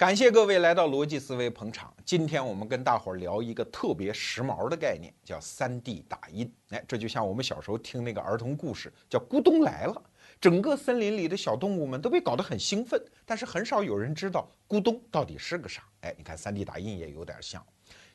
[0.00, 1.92] 感谢各位来到逻辑思维捧场。
[2.06, 6.50] 今天我们跟大伙儿聊一个特别时髦的概念，叫 3D 打印。
[6.70, 9.92] 哎，这就像我们小时候听那个儿童故事，叫《咕咚来了》，
[10.40, 15.82] 整个森林里的小动物们都被搞得很兴奋，但是很少有人知道咕咚到底是个啥。
[16.00, 17.62] 哎，你看 3D 打印也有点像。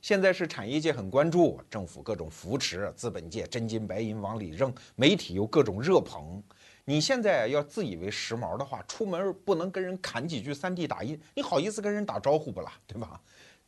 [0.02, 6.42] 现在是产业界很关注，政府各种扶持，资本界真金白银往里扔，媒体又各种热捧。
[6.88, 12.72] 你现在要自以为时髦的话，出门不能跟人侃几句 3D 打印，你好意思跟人打招呼不啦？
[12.86, 13.20] 对吧？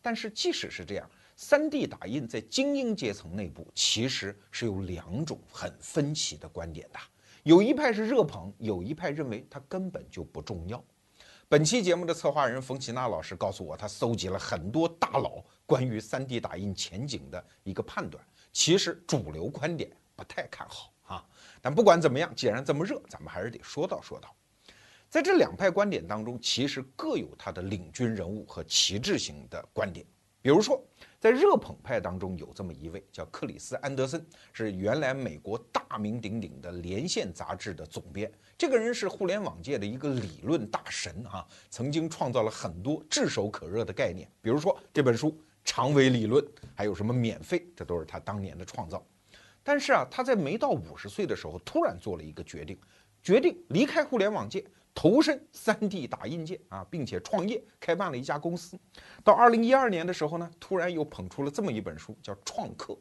[0.04, 7.00] 但是即使是这样，3D 打印在精英阶层内部其实是有两种很分歧的观点的。
[7.42, 10.82] 有一派是热捧，有一派认为它根本就不重要。
[11.50, 20.94] 本期节目的策划人冯奇娜老师告诉我，他搜集了很多大佬关于 3D 打印前景的一个判断，其实主流观点不太看好。
[21.62, 24.36] 但不管怎么样，既然这么热，咱们还是得说道说道。
[25.10, 30.06] 在这两派观点当中，其实各有他的领军人物和旗帜型的观点。
[30.42, 30.82] 比如说，
[31.20, 38.32] 在热捧派当中有这么一位叫克里斯·安德森，是原来美国大名鼎鼎的《连线》杂志的总编。
[38.58, 45.32] 这个人是互联网界的一个理论大神啊，曾经创造了很多炙手可热的概念，比如说这本书
[45.66, 46.42] 《长尾理论》，
[46.76, 49.06] 还有什么免费，这都是他当年的创造。
[49.68, 52.80] 但是啊，他在没到五十岁的时候，突然做了一个决定，
[53.22, 54.64] 决定离开互联网界，
[54.96, 58.80] 投身 3D 打印界啊，并且创业，开办了一家公司。
[59.26, 62.94] 到二零一二年的时候呢，突然又捧出了这么一本书，叫《创客》，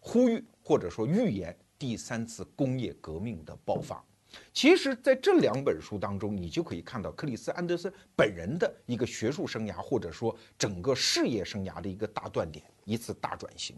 [0.00, 4.04] 呼吁或者说预言第三次工业革命的爆发。
[4.52, 13.74] 其实，在这两本书当中，你就可以看到克里斯·安德森本人的一个学术生涯，或者说整个事业生涯的一个大断点，一次大转型。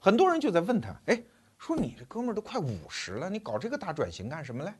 [0.00, 1.22] 很多人就在问他，哎。
[1.58, 4.72] 说你这哥们儿都快五十了，你搞这个大转型干什么嘞？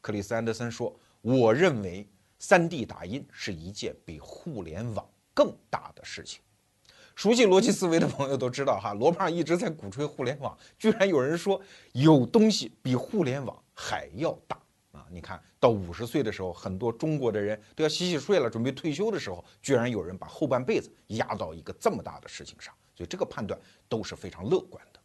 [0.00, 2.08] 克里斯安德森说：“我认为
[2.40, 6.40] 3D 打印是一件比互联网更大的事情。”
[7.14, 11.60] 熟悉逻辑思维的朋友都知道哈，罗胖一直在鼓吹互联网，居然有人说
[11.92, 14.58] 有东西比互联网还要大
[14.92, 15.06] 啊！
[15.10, 25.01] 你看到五十岁的时候，很多中国的人都要洗洗睡了，准备退休的时候，居然有人把后半辈子压到一个这么大的事情上，所以这个判断都是非常乐观的。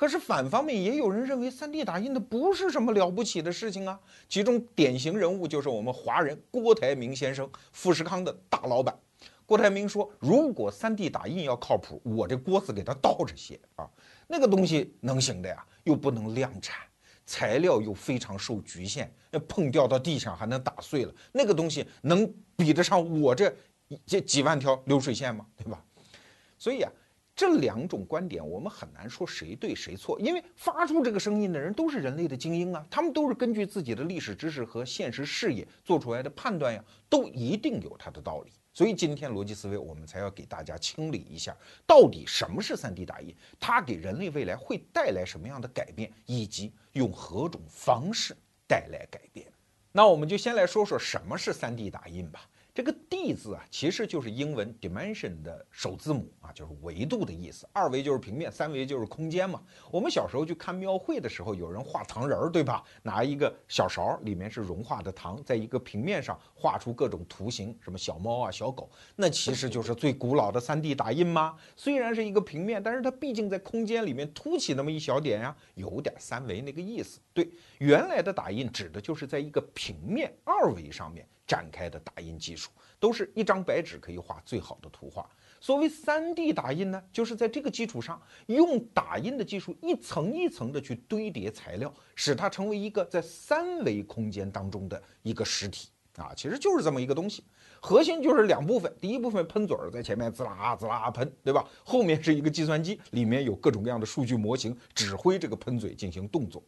[0.00, 4.00] 可是反方面也有人认为，3D 打印的不是什么了不起的事情啊。
[4.30, 8.98] 其中典型人物就是我们华人郭台铭先生，富士康的大老板。
[9.44, 13.86] 郭台铭说：“如果 3D 打印要靠谱，我这锅子给他倒着写啊。
[14.26, 16.78] 那个东西能行的呀，又不能量产，
[17.26, 21.14] 材料又非常受局限，那碰掉到地上还能打碎了。
[21.30, 23.54] 那个东西能比得上我这
[24.06, 25.44] 这几万条流水线吗？
[25.58, 25.84] 对吧？
[26.56, 26.90] 所以啊。”
[27.40, 38.52] 这两种观点，我们很难说谁对谁错，因为发出这个声音的人都是人类的精英啊，他们都是根据自己的历史知识和现实视野做出来的判断呀，都一定有他的道理。
[38.74, 41.56] 所以今天逻辑思维，我们才要给大家清理一下，
[41.86, 48.36] 到底什么是 3D 打印，它给人类未来会带来什么样的改变，以及用何种方式
[48.68, 49.50] 带来改变。
[49.92, 52.42] 那我们就先来说说什么是 3D 打印吧。
[52.80, 57.68] 这个 D 字啊，其实就是英文 dimension 的首字母啊，就是维度的意思。
[57.74, 59.62] 二维就是平面，三维就是空间嘛。
[59.90, 62.82] 我们小时候去看庙会的时候，有人画糖人儿，对吧？
[63.02, 71.56] 拿一个小勺，里面是融化的糖，在一个平面上画出各种图形，什么小猫啊、小狗，那其实就是最古老的 3D 打印吗？
[71.76, 77.20] 虽然是一个平面，但是它毕竟在空间里面凸起那么一小点呀，有点三维那个意思。
[77.34, 81.28] 对，原来的打印指的就是在一个平面二维上面。
[81.50, 85.28] 展开的打印技术都是一张白纸可以画最好的图画。
[85.60, 97.42] 所谓 3D 打印呢，就是在这个基础上，用打印的技术一层一层的去堆叠材料，使它成为一个在三维空间当中的一个实体啊，其实就是这么一个东西。
[97.80, 101.68] 核心就是两部分，第一部分喷嘴儿在前面滋啦滋啦喷，对吧？
[101.82, 106.62] 后面是一个计算机，里面有各种各样的数据模型，指挥这个喷嘴进行动作。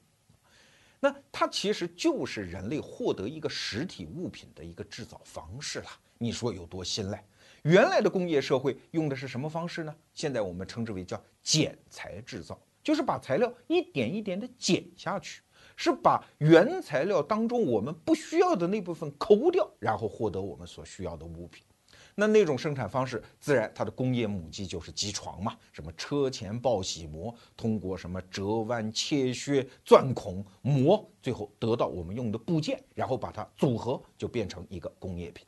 [1.04, 5.86] 那它其实就是人类获得一个实体物品的一个制造方式了。
[6.16, 7.18] 你说有多新嘞？
[7.62, 9.92] 原来的工业社会用的是什么方式呢？
[10.14, 15.42] 现在我们称之为叫剪裁制造，就是把材料一点一点的剪下去，
[15.74, 21.64] 是把原材料当中我们不需要的那部分抠掉，然后获得我们所需要的物品。
[22.14, 35.46] 那那种生产方式，自然它的工业母机就是机床嘛，什么车前报喜膜，通过什么折弯、切削、钻孔、磨，最后得到我们用的部件，然后把它组合，就变成一个工业品。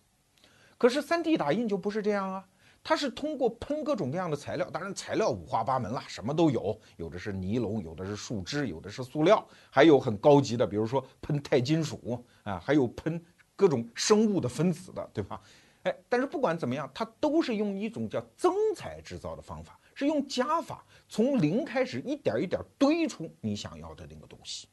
[0.79, 2.47] 可是 3D 打印就不是这样啊，
[2.83, 13.23] 它是通过喷各种各样的材料，当然材料五花八门啦，什么都有，有的是尼龙，有的是树脂，有的是塑料，还有很高级的，比如说喷钛金属啊，还有喷
[13.55, 15.41] 各种生物的分子的，对吧？
[15.85, 24.67] 哎，但是不管怎么样，它都是用一种叫增材制造的方法，是用加法，从零开始一点一点堆出你想要的那个东西。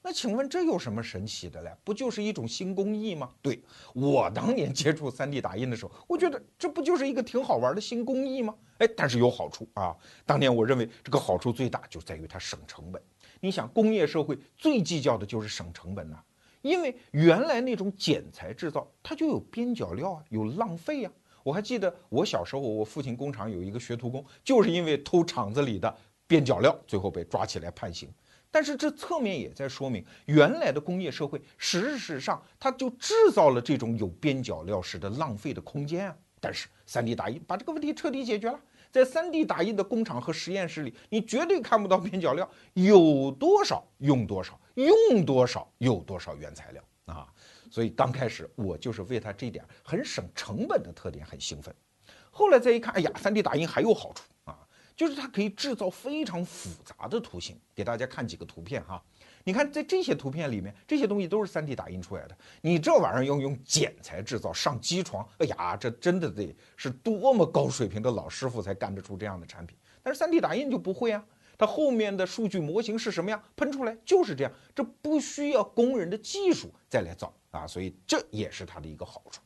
[0.00, 1.76] 那请问这有什么神奇的嘞？
[1.82, 3.28] 不就是一种新工艺吗？
[3.42, 3.60] 对
[3.92, 8.54] 我当年接触 3D 打印的时候，我觉得这不就是一个挺好玩的新工艺吗？
[8.78, 9.96] 哎，但是有好处啊。
[10.24, 13.02] 当年我认为这个好处最大就在于它省成本。
[13.40, 16.22] 你想，工业社会最计较的就是省成本呐，
[16.62, 21.10] 因为原来那种剪裁制造它就有边角料啊，有浪费呀。
[21.42, 28.08] 我还记得我小时候，我父亲工厂有一个学徒工，就是因为偷厂子里的边角料，最后被抓起来判刑。
[28.50, 36.16] 但是这侧面也在说明，原来的工业社会事实上它就制造了这种有边角料式的浪费的空间啊。
[36.40, 38.58] 但是 3D 打印把这个问题彻底解决了，
[38.90, 47.26] 在 3D 打印的工厂和实验室里，你绝对看不到边角料，有多少用多少，用多少有多少原材料啊。
[47.70, 51.74] 所以刚开始我就是为它这点很省成本的特点很兴奋，
[52.30, 54.58] 后来再一看，哎呀，3D 打印还有好处啊。
[54.96, 59.02] 就是它可以制造非常复杂的图形，给大家看几个图片哈。
[59.48, 62.36] 你看，在这些图片里面，这些东西都是 3D 打印出来的。
[62.62, 69.78] 你这玩意儿要用剪裁制造上机床，哎呀，这真的得是多么高水平的老师傅才干得出这样的产品。
[70.02, 71.24] 但是 3D 打印就不会啊，
[71.56, 73.40] 它后面的数据模型是什么呀？
[73.54, 79.40] 喷出来就是这样，这不需要工人的技术再来造啊，所以这也是它的一个好处。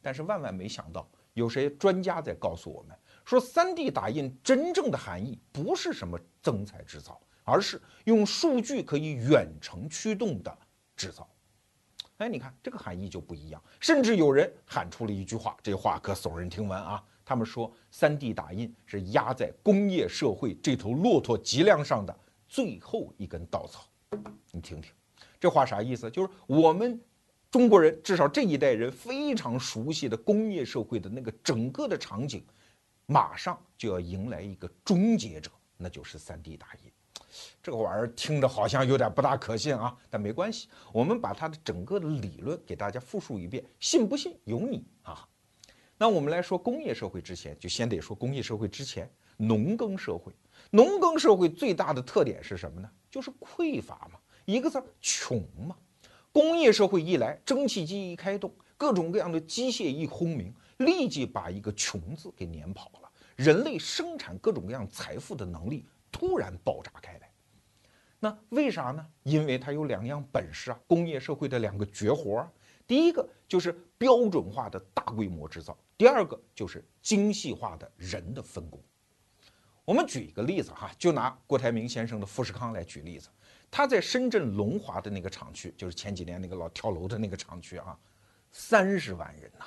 [0.00, 2.96] 但是万万没想到，有谁专家在告诉我们？
[3.26, 10.58] 说 3D 打印真正的含义不是什么增材制造，而是用数据可以远程驱动的
[10.94, 11.28] 制造。
[12.18, 13.62] 哎，你看这个含义就不一样。
[13.80, 17.02] 甚至有人喊出了一句话，这话可耸人听闻啊！
[17.24, 22.14] 他们说 3D 打印是压在工业社会这头骆驼脊梁上的
[22.48, 23.86] 最后一根稻草。
[24.50, 24.92] 你听听，
[25.38, 26.10] 这话啥意思？
[26.10, 27.00] 就是我们
[27.50, 32.44] 中国人，至少这一代人非常熟悉的工业社会的那个整个的场景。
[33.06, 36.92] 马上就要迎来一个终结者，那就是 3D 打印。
[37.62, 45.28] 这个玩意儿听着好像有点不大可信啊，但没关系，我们把它的整个的理论给大家复述一遍，信不信由你啊。
[45.96, 50.32] 那我们来说工业社会之前，就先得说工业社会之前，农耕社会。
[50.70, 52.90] 农耕社会最大的特点是什么呢？
[53.10, 55.76] 就是匮乏嘛，一个字儿穷嘛。
[56.30, 60.54] 工业社会一来，蒸汽机一开动，各种各样的机械一轰鸣。
[60.78, 65.84] 立即把一个“穷”字给撵跑了，人类生产各种各样财富的能力
[66.18, 67.30] 突然爆炸开来。
[68.18, 69.06] 那为啥呢？
[69.22, 72.50] 因为它有两样本事啊，工业社会的两个绝活儿。
[72.84, 78.82] 第一个就是标准化的大规模制造，第二个就是精细化的人的分工。
[79.84, 83.28] 我们举一个例子哈，就拿郭台铭先生的富士康来举例子，
[83.70, 87.96] 他在深圳龙华的那个厂区，就是前几年那个老跳楼的那个厂区啊，
[88.50, 89.64] 三十万人呐。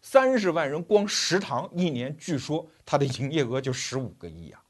[0.00, 4.62] 三十万人光食堂一年，据说他的营业额就十五个亿啊，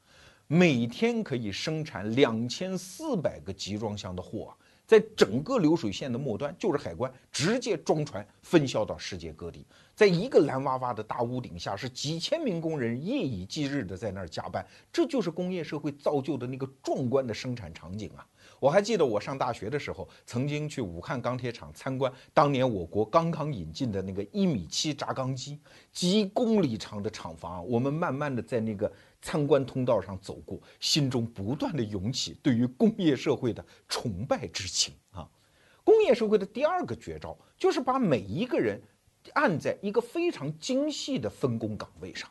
[0.51, 4.57] 每天可以生产两千四百个集装箱的货啊，
[4.87, 18.27] 在整个流水线的末端就是海关，直接装船分销到世界各地，在一个蓝哇哇的大屋顶下，是几千名工人夜以继日的在那儿加班，这就是工业社会造就的那个壮观的生产场景啊。
[18.59, 25.61] 我还记得我上大学的时候，曾经去武汉钢铁厂参观，当年我国刚刚引进的那个一米七轧钢机，
[25.93, 28.91] 几公里长的厂房，我们慢慢的在那个
[29.21, 35.29] 参观通道上走过，心中不断的涌起对于工业社会的崇拜之情啊！
[35.85, 38.81] 工业社会的第二个绝招，就是把每一个人
[39.35, 42.29] 按在一个非常精细的分工岗位上。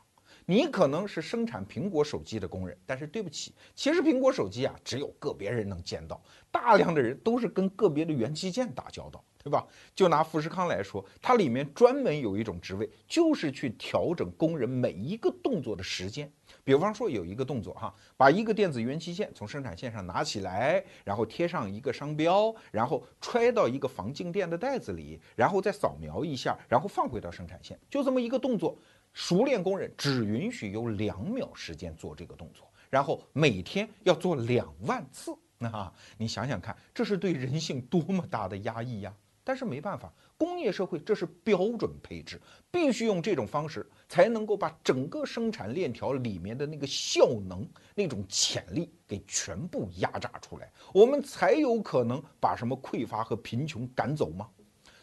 [0.50, 9.68] 你可能是生产苹果手机的工人，但是对不起，其实苹果手机啊，只有个别人能见到，大量的人都是跟个别的元器件打交道，对吧？
[9.94, 16.32] 就拿富士康来说，它里面专门有一种职位，就是去调整工人每一个动作的时间。
[16.68, 28.78] 比方说有一个动作哈，把一个电子元器件从生产线上拿起来，然后贴上一个商标，然后揣到一个防静电的袋子里，然后再扫描一下，然后放回到生产线，就这么一个动作。
[29.14, 35.34] 熟练工人只允许有两秒时间做这个动作，然后每天要做两万次。
[35.58, 39.14] 那你想想看，这是对人性多么大的压抑呀！
[39.48, 42.38] 但是没办法，工业社会这是标准配置，
[42.70, 54.50] 必须用这种方式才能够把整个生产链条里面的那个效能、那种潜力给全部压榨出来，我们才有可能把什么匮乏和贫穷赶走吗？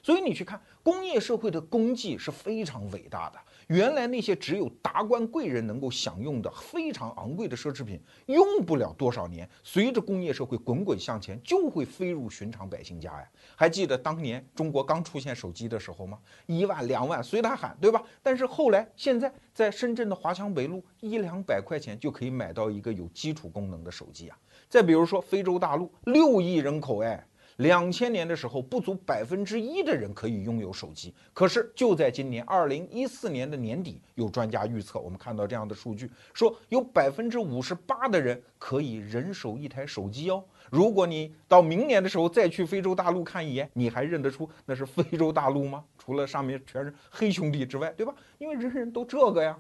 [0.02, 3.38] 所以你去看工业社会的功绩是非常伟大的。
[3.68, 13.28] 原来那些只有达官贵人能够享用的非常昂贵的奢侈品，用不了多少年，随着工业社会滚滚向前，就会飞入寻常百姓家呀。
[13.56, 16.18] 还记得当年中国刚出现手机的时候吗？
[16.46, 18.02] 一万两万随他喊，对吧？
[18.22, 24.38] 但是后来现在在深圳的华强北路，一两百块钱就可以买到一个有基础功能的手机啊。
[24.68, 27.26] 再比如说非洲大陆，六亿人口，哎。
[27.56, 31.14] 两千年的时候，不足百分之一的人可以拥有手机。
[31.32, 40.44] 可是就在今年二零一四年的年底，有专家预测，我们看到这样的数据，说有百分之五十八的人可以人手一台手机哦。
[40.70, 45.84] 如果你到明年的时候再去非洲大陆看一眼，你还认得出那是非洲大陆吗？
[45.96, 48.12] 除了上面全是黑兄弟之外，对吧？
[48.38, 49.56] 因为人人都这个呀。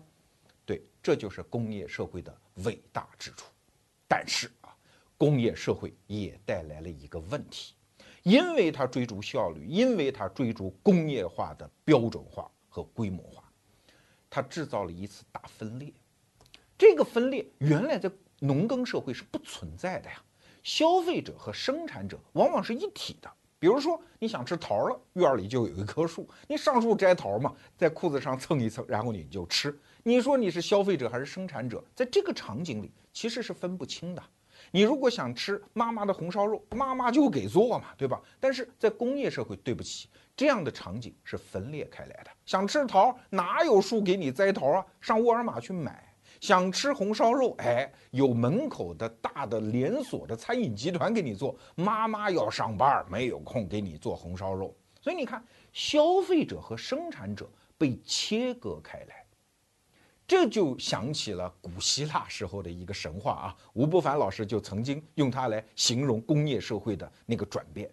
[0.66, 3.46] 对，这就是工业社会的伟大之处。
[4.08, 4.74] 但是啊，
[5.16, 7.74] 工业社会也带来了一个问题。
[8.24, 13.44] 因为它追逐效率，因为它追逐工业化的标准化和规模化，
[14.28, 15.92] 它制造了一次大分裂。
[16.76, 20.22] 这个分裂原来在农耕社会是不存在的呀。
[20.62, 23.30] 消费者和生产者往往是一体的。
[23.58, 29.78] 比如说，你想吃桃了，院里就有一棵树，你上树摘桃嘛，在裤子上蹭一蹭，然后你就吃。
[30.02, 34.22] 你说你是消费者还是生产者，在这个场景里其实是分不清的。
[34.74, 38.20] 你如果想吃妈妈的红烧肉，妈妈就给做嘛，对吧？
[38.40, 42.30] 但是在工业社会，对不起，这样的场景是分裂开来的。
[42.44, 44.84] 想吃桃，哪有树给你摘桃啊？
[45.00, 46.12] 上沃尔玛去买。
[46.40, 51.56] 想吃红烧肉，哎，有门口的大的连锁的餐饮集团给你做。
[51.76, 54.76] 妈妈要上班，没有空给你做红烧肉。
[55.00, 55.40] 所以你看，
[55.72, 59.23] 消费者和生产者被切割开来。
[60.26, 67.90] 这就想起了古希腊时候的一个神话啊，吴伯凡老师就曾经用它来形容工业社会的那个转变。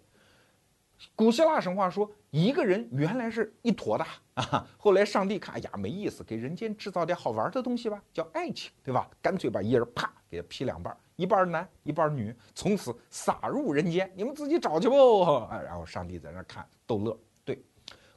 [1.16, 9.10] 古希腊神话说，一个人原来是一坨的啊，后来上帝看，哎呀没意思，给人间制造点好玩的东西吧，叫爱情，对吧？
[9.20, 15.46] 干脆把一人啪给他劈两半，一半男一半女，从此撒入人间，你们自己找去不？
[15.50, 17.18] 然后上帝在那看逗乐。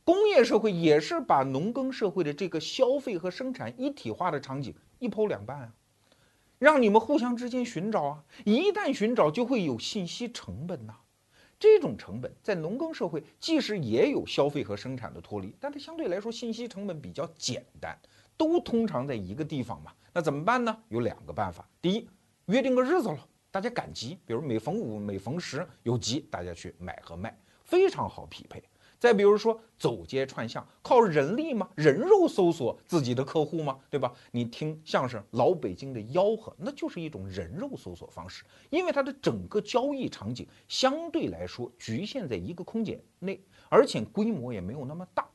[0.06, 5.74] 工业社会也是把农耕社会的这个消费和生产一体化的场景一剖两半啊，
[6.60, 10.96] 让你们互相之间寻找啊，一旦寻找就会有信息成本呐。
[11.58, 17.98] 这种成本在农耕社会即使也有消费和生产的脱离，但它相对来说信息成本比较简单，
[18.38, 19.92] 都通常在一个地方嘛。
[20.14, 20.78] 那怎么办呢？
[20.90, 21.68] 有两个办法。
[21.82, 22.08] 第一，
[22.46, 28.62] 约定个日子了，大家赶集，比如每逢五、每逢十有集，大家去买和卖，非常好匹配。
[29.06, 31.70] 再比如说走街串巷，靠人力吗？
[31.76, 33.78] 人肉搜索自己的客户吗？
[33.88, 34.12] 对吧？
[34.32, 45.28] 你听相声《老北京的吆喝》，那就是一种人肉搜索方式，因为它的整个交易场景相对来说局限在一个空间内，而且规模也没有那么大。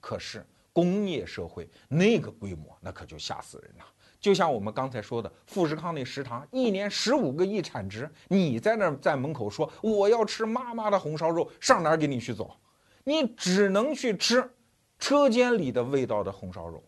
[0.00, 3.84] 可是工业社会那个规模，那可就吓死人了。
[4.18, 12.56] 就像我们刚才说的，富士康那食堂一年十五个亿产值，你在那儿在门口说我要吃妈妈的红烧肉，上哪儿给你去走？
[13.08, 14.50] 你只能去吃
[14.98, 16.84] 车间里的味道的红烧肉，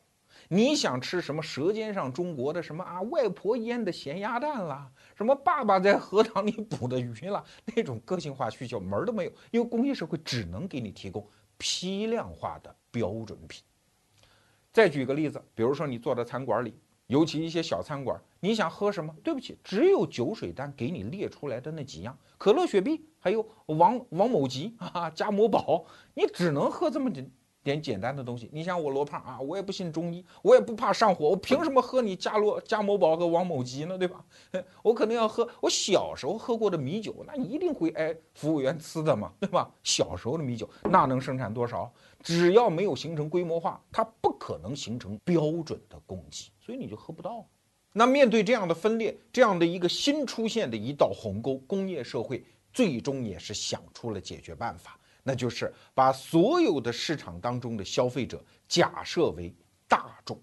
[0.48, 1.42] 你想吃什么？
[1.42, 3.00] 舌尖上中国的什么啊？
[3.00, 7.42] 外婆腌的咸鸭蛋啦，什么爸爸在荷塘里捕的鱼啦？
[7.74, 13.62] 那种个性化需求门儿都没有，因为工业社会只能给你提供批量化的标准品。
[14.70, 16.78] 再举个例子，比如说你坐在餐馆里，
[17.10, 19.12] 尤其一些小餐馆，你想喝什么？
[19.24, 22.16] 对不起，只有酒水单给你列出来的那几样。
[22.38, 27.28] 可乐、雪碧，还有王王某吉啊，加某宝，你只能喝这么点
[27.64, 28.48] 点简单的东西。
[28.52, 33.98] 你像我罗胖啊，我也不信中医，我也不怕上火，我凭什么喝你加罗加某宝和王某吉呢？
[33.98, 34.24] 对吧？
[34.84, 39.68] 我肯定要喝我小时候喝过的米酒，那一定会挨服务员呲的嘛，对吧？
[39.82, 41.92] 小时候的米酒那能生产多少？
[42.22, 47.44] 只要没有形成规模化，它不可能形成标准的供给，所以你就喝不到。
[47.92, 59.52] 那面对这样的分裂，这样的一个新出现的一道鸿沟，工业社会最终也是想出了解决办法，那就是把所有的市场当中的消费者假设为
[59.88, 60.40] 大众。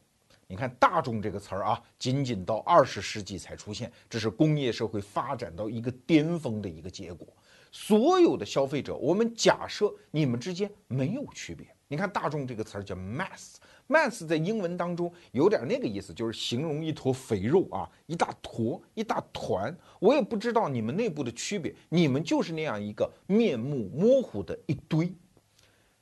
[0.48, 7.26] 你看“大众”这个词儿啊，仅仅到二十世纪才出现，这是工业社会发展到一个巅峰的一个结果。
[7.72, 11.66] 所有的消费者，我们假设你们之间没有区别。
[11.88, 13.56] 你看“大众”这个词儿叫 “mass”。
[13.88, 19.76] Mass 在英文当中有点那个意思，就是形容一坨肥肉啊，一大坨一大团。
[20.00, 25.14] 我也不知道你们内部的区别，你们就是那样一个面目模糊的一堆。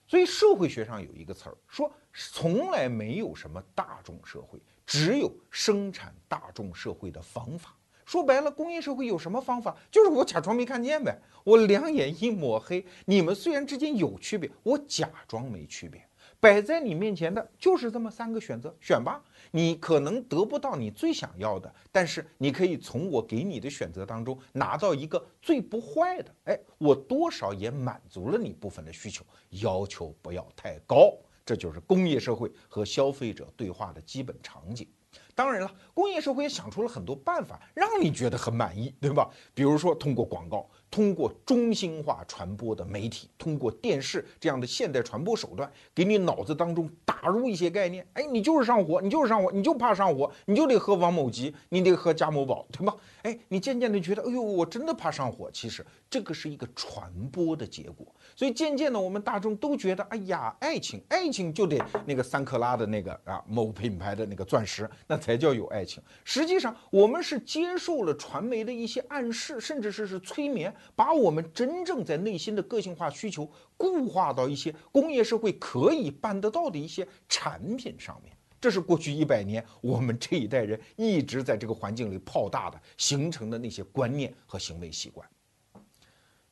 [0.08, 7.76] 所以社会学上有一个词儿说，从来没有什么大众社会，只有生产大众社会的方法。
[8.06, 9.76] 说白了，工业社会有什么方法？
[9.90, 12.86] 就是我假装没看见呗，我两眼一抹黑。
[13.06, 16.08] 你们虽然之间有区别，我假装没区别。
[16.46, 19.20] 摆在你面前的就是这么三个选择，选吧。
[19.50, 26.32] 你可能得不到你最想要的，但是你可以从我给你的选择当中拿到一个最不坏的。
[26.44, 31.12] 哎，我多少也满足了你部分的需求，要求不要太高。
[31.44, 34.88] 这就是工业社会和消费者对话的基本场景。
[35.34, 39.32] 当然了，工业社会也想出了很多办法，让你觉得很满意，对吧？
[39.56, 48.08] 比如说通过广告，通过中心化传播的媒体，通过电视这样的现代传播手段，给你脑子当中打入一些概念。
[48.14, 52.96] 哎，你就是上火，你就是上火，你就怕上火，你就得喝王某吉，你得喝加某宝，对吧？
[53.24, 55.52] 哎，你渐渐的觉得，哎呦，我真的怕上火。
[55.52, 58.08] 其实这个是一个传播的结果。
[58.34, 66.02] 所以渐渐的，我们大众都觉得，哎呀，爱情，爱情就得那个三克拉的那个啊，某品牌的那个钻石，那才叫有爱情。
[66.24, 78.36] 实际上，我们是接受了传媒的一些暗示，甚至是是催眠，把我们真正在内心的个性化需求固化到一些工业社会可以办得到的一些产品上面。
[78.60, 85.28] 这是过去一百年我们这一代人一直在这个环境里泡大的形成的那些观念和行为习惯。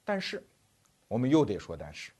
[0.04, 0.42] 但是。
[1.10, 2.12] 我们又得说，但是，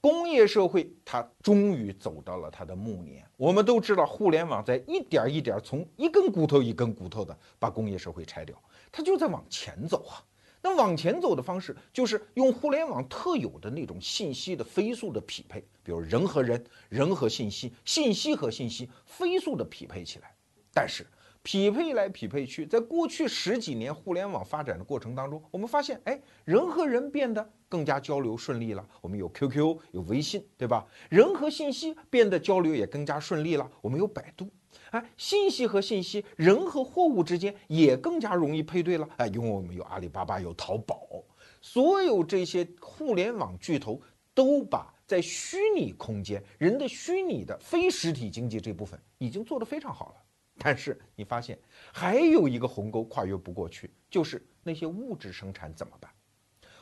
[0.00, 3.22] 工业社会它终于走到了它的暮年。
[3.36, 8.56] 我们都知道，互联网在一点一点从一根骨头一根骨头的把工业社会拆掉，
[8.90, 10.24] 它就在往前走啊。
[10.60, 20.34] 那往前走的方式，就是用互联网特有的那种信息的飞速的匹配，比如人和人、人和信息、信息和信息飞速的匹配起来。
[20.72, 21.06] 但是，
[21.42, 28.86] 匹配来匹配去，在过去十几年互联网发展的过程当中，我们发现，哎，人和人变得更加交流顺利了。
[29.00, 30.86] 我们有 QQ，有微信，对吧？
[31.08, 33.70] 人和信息变得交流也更加顺利了。
[33.80, 34.50] 我们有百度，
[34.90, 39.08] 哎，信息和信息，人和货物之间也更加容易配对了。
[39.16, 41.24] 哎，因为我们有阿里巴巴，有淘宝，
[41.60, 44.00] 所有这些互联网巨头
[44.34, 50.14] 都把在虚拟空间、人的虚拟的非实体经济这部分已经做得非常好了。
[50.58, 51.58] 但是你发现
[51.92, 56.10] 还有一个鸿沟跨越不过去，就是那些物质生产怎么办？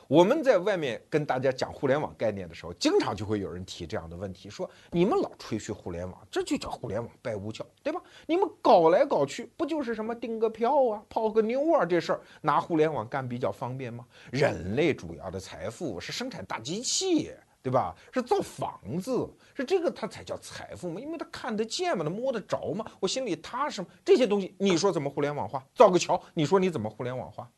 [0.07, 8.01] 我们在外面跟大家讲互联网概念的时候，经常就会有人提这样的问题，说你们老吹嘘互联网，这就叫互联网拜物教，对吧？
[8.25, 14.05] 你们搞来搞去，不就是什么订个票啊、泡个妞啊这事儿，拿互联网干比较方便吗？
[14.31, 17.31] 人类主要的财富是生产大机器。
[17.59, 17.93] 对吧？
[18.13, 23.87] 是造房子，是这个，它才叫财富嘛，因为它看得见嘛，它摸得着嘛，我心里踏实嘛。
[24.05, 25.61] 这些东西，你说怎么互联网化？
[25.75, 27.51] 造个桥，你说你怎么互联网化？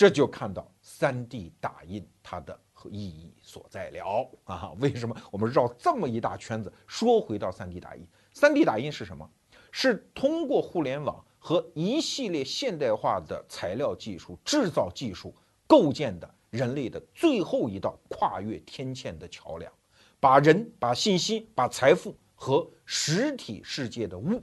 [0.00, 2.58] 这就看到三 D 打印它的
[2.90, 4.72] 意义所在了啊！
[4.80, 8.08] 为什么我们绕这么一大圈子说回到三 D 打印？
[8.32, 9.30] 三 D 打印是什么？
[9.70, 15.34] 是通过互联网和一系列现代化的材料技术、制造技术
[15.66, 16.34] 构建的。
[16.48, 19.70] 人类的最后一道跨越天堑的桥梁，
[20.18, 24.42] 把人、把信息、把财富和实体世界的物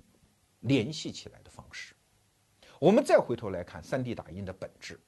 [0.60, 1.96] 联系起来的方式。
[2.80, 5.00] 我们再回头来看 3D 打印的本质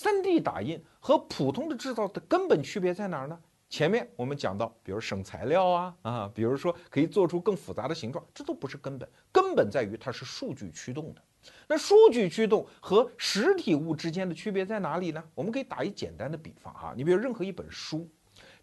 [0.00, 3.38] ，3D 打印和普通的制造的根本区别在哪儿呢？
[3.68, 11.22] 前面我们讲到，比如省材料啊啊，比如说可以做出更复杂的形状，这都不是根本，根本在于它是数据驱动的。
[11.68, 15.22] 那数据驱动和实体物之间的区别在哪里呢？
[15.34, 18.08] 我们可以打一简单的比方哈，你比如任何一本书，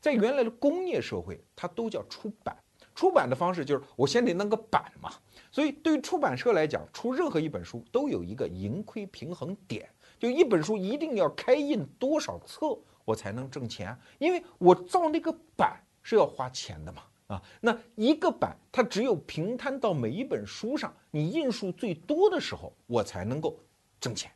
[0.02, 2.58] 在原来的工业社会，它都叫出版。
[2.94, 5.12] 出版的方式就是我先得弄个版嘛。
[5.52, 17.04] 所以对于出版社来讲，出任何一本书都有一个盈亏平衡点，就一本书一定要开印多少册，我才能挣钱，因为我造那个版是要花钱的嘛。
[17.28, 23.60] 啊，那一个版它只有平摊到每一本书上，你印数最多的时候，我才能够
[24.00, 24.32] 挣钱。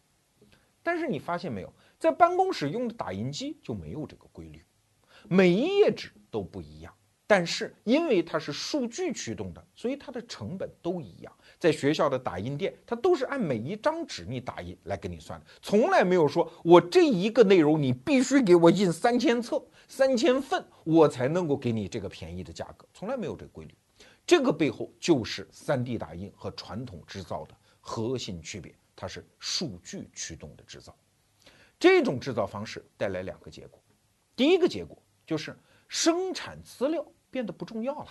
[0.83, 4.61] 但是你发现没有，在办公室用的打印机就没有这个规律，
[5.29, 6.93] 每一页纸都不一样。
[7.25, 11.33] 但是因为它是数据驱动的，所以它的成本都一样。
[11.61, 23.75] 在学校的打印店，它都是按每一张纸你打印来给你算的，从来没有说我这一个内容你必须给我印三千册、三千份，我才能够给你这个便宜的价格，从来没有这个规律。
[24.25, 30.95] 这个背后就是 3D 打印和传统制造的核心区别，它是数据驱动的制造。
[31.79, 33.79] 这种制造方式带来两个结果，
[34.35, 34.97] 第一个结果
[35.27, 35.55] 就是
[35.87, 37.05] 生产资料。
[37.31, 38.09] 变得不重要了，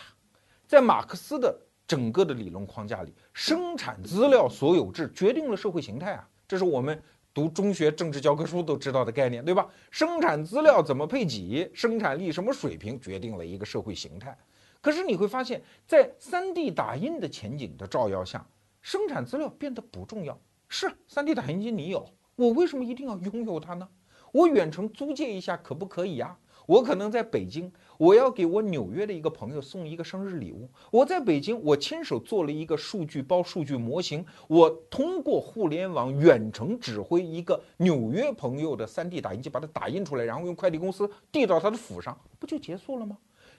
[0.67, 1.55] 在马克思的
[1.91, 7.03] 整个的理论框架里，生产资料所有制决定了社会形态啊，这是我们
[7.35, 9.69] 读中学政治教科书都知道的概念，对吧？
[9.91, 14.39] 生产资料怎么配给，生产力什么水平，决定了一个社会形态。
[14.81, 18.47] 可是你会发现，在 3D 打印的前景的照耀下，
[18.81, 23.89] 生产资料变得不重要，是 3D 打印机你有，我为什么一定要拥有它呢？
[24.31, 26.39] 我远程租借一下可不可以呀？
[26.67, 30.67] 我可能在北京，我要给我纽约的一个朋友送一个生日礼物。
[30.91, 43.19] 我在北京，我亲手做了一个数据包、数据模型，我通过互联网远程指挥一个纽约朋友的 3D 打印机，把它打印出来，然后用快递公司递到他的府上，不就结束了吗？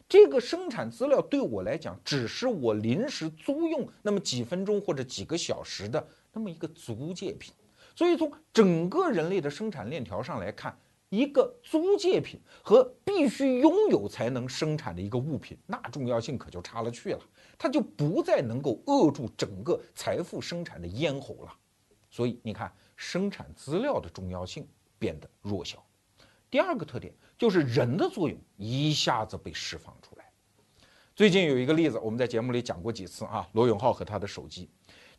[0.10, 7.54] 这个生产资料对我来讲，只是我临时租用那么几分钟或者几个小时的那么一个租借品。
[7.96, 10.76] 所以从整个人类的生产链条上来看。
[11.12, 17.20] 一个租借品和必须拥有才能生产的一个物品，那重要性可就差了去了，
[17.58, 21.54] 它就不再能够扼住整个财富生产的咽喉了。
[22.10, 24.66] 所以你看，生产资料的重要性
[24.98, 25.86] 变得弱小。
[26.50, 30.32] 第二个特点就是人的作用一下子被释放出来。
[31.14, 34.70] 最近有一个例子，我们在节目里讲过几次啊，罗永浩和他的手机，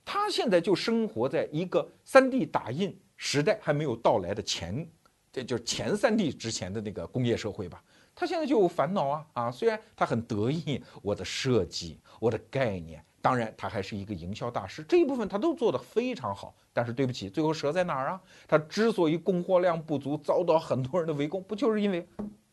[0.07, 4.90] 他现在就生活在一个 3D 打印时代还没有到来的前。
[5.33, 7.83] 这就是前三帝之前的那个工业社会吧，
[8.14, 9.51] 他现在就有烦恼啊啊！
[9.51, 16.55] 虽然他很得意我的设计、我的概念，当然他还是一个营销大师，这一部分他都做得非常好。
[16.75, 18.21] 但是对不起，最后折在哪儿啊？
[18.47, 22.07] 他之所以供货量不足，遭到很多人的围攻，不就是因为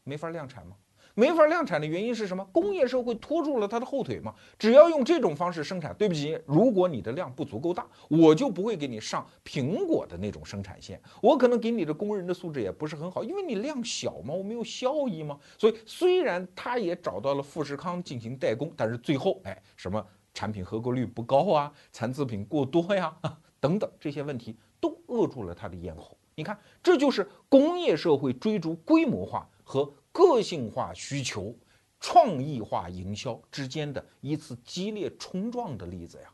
[0.03, 0.75] 没法量产吗？
[1.19, 2.47] 没法量产的原因是什么？
[2.53, 4.33] 工业社会拖住了他的后腿嘛？
[4.57, 10.97] 只要用这种方式生产，对不起，如果你的量不足够大，我就不会给你上苹果的那种生产线。
[11.21, 15.37] 我可能给你的工人的素质也不是很好，因为你量小嘛，我没有效益嘛。
[15.57, 20.01] 所以虽然他也找到了富士康进行代工，但是最后，哎，什么
[20.33, 23.13] 产品合格率不高啊，残次品过多呀，
[23.59, 26.17] 等等这些问题都扼住了他的咽喉。
[26.35, 29.93] 你看，这就是工业社会追逐规模化和。
[30.11, 31.55] 个性化需求、
[31.99, 36.33] 创意化营销之间的一次激烈冲撞的例子呀。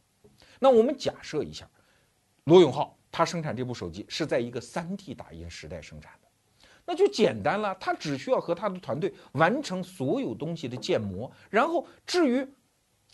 [0.60, 1.70] 那我们假设一下，
[2.46, 12.48] 罗永浩他生产这部手机是在一个 3D 打印时代生产的，那就简单了，他只需要和他的团队完成所有东西的建模，然后至于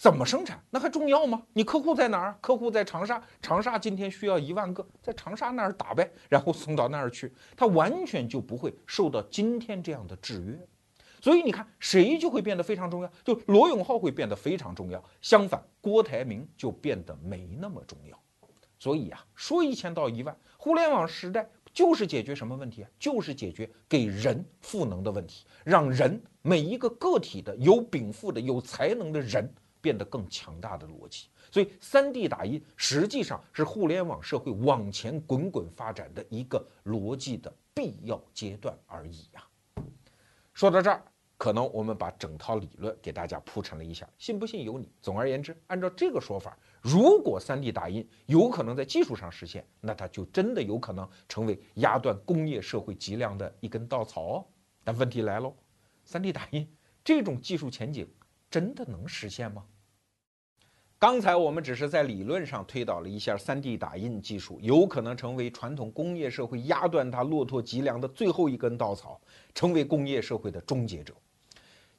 [0.01, 1.43] 怎么生产，那还重要吗？
[1.53, 2.35] 你客户在哪儿？
[2.41, 10.59] 客户在长沙，长沙今天需要一万个，在长沙那儿打呗，然后送到那儿去，他完全就不会受到今天这样的制约。
[11.21, 13.11] 所以你看，谁就会变得非常重要？
[13.23, 15.03] 就罗永浩会变得非常重要。
[15.21, 18.19] 相反，郭台铭就变得没那么重要。
[18.79, 22.89] 所以啊，说一千道一万，互联网时代就是解决什么问题啊？
[22.97, 29.47] 就是解决给人赋能的问题，让人每一个个体的有禀赋的、有才能的人
[29.81, 31.27] 变得更强大的逻辑。
[31.51, 39.43] 所以，3D 打印实际上是互联网社会往前滚滚发展的一个逻辑的必要阶段而已呀。
[40.53, 41.03] 说到这儿。
[41.37, 44.87] 可能我们把整套理论给大家铺陈了一下，信不信由你。
[45.01, 54.45] 总而言之，按照这个说法，如果 3D 打印有可能在技术上实现，那它就真的有可能成为压断工业社会脊梁的一根稻草哦。
[54.83, 55.55] 但问题来喽
[56.07, 56.71] ，3D 打印
[57.03, 58.07] 这种技术前景
[58.47, 59.65] 真的能实现吗？
[61.01, 69.19] 刚才我们只是在理论上推导了一下，3D 打印技术有可能成为传统工业社会压断它骆驼脊梁的最后一根稻草，
[69.55, 71.11] 成为工业社会的终结者。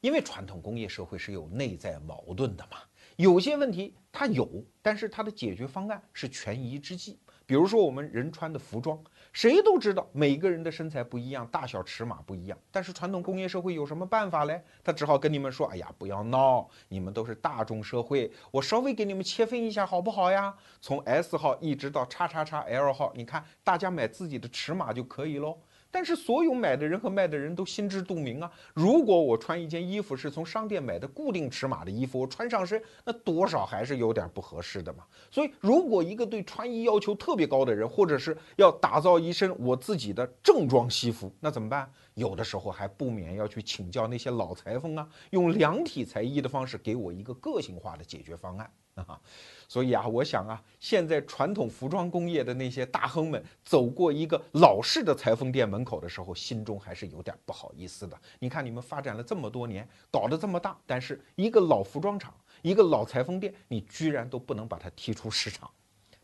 [0.03, 2.77] 因为传统工业社会是有内在矛盾的嘛，
[3.17, 4.49] 有些问题它有，
[4.81, 7.19] 但是它的解决方案是权宜之计。
[7.45, 8.97] 比如说我们人穿的服装，
[9.33, 12.59] 谁都知道每个人的身材不一样，大小尺码不一样。
[12.71, 14.63] 但是传统工业社会有什么办法嘞？
[14.85, 20.55] 他只好跟你们说：“哎呀，不要闹，你们都是大众社会，我稍微给你们切分一下好不好呀？
[20.83, 25.57] 从 S 号一直到叉叉叉 L 号，你看大家买自己的尺码就可以喽。”
[25.93, 28.51] 但是所有买的人和卖的人都心知肚明啊！
[28.73, 35.05] 如果我穿一件衣服是从商店买的固定尺码的衣服，我穿上身那多少还是有点不合适的嘛。
[35.31, 41.93] 所以，如果一个对穿衣要求特别高的人，或者是要打造一身我自己的正装西服，那怎么办？
[42.15, 48.71] 有的时候还不免要去请教那些老裁缝啊，用量体裁衣的方式给我一个个性化的解决方案
[49.07, 49.21] 啊。
[49.69, 58.19] 所以啊，我想啊，现在传统服装工业的那些大亨们走过一个老式的裁缝店门口的时候，心中还是有点不好意思的。
[58.39, 65.71] 你看，你们发展了这么多年，搞得这么大，但是一个老服装厂，一个老裁缝店，你居然都不能把它踢出市场。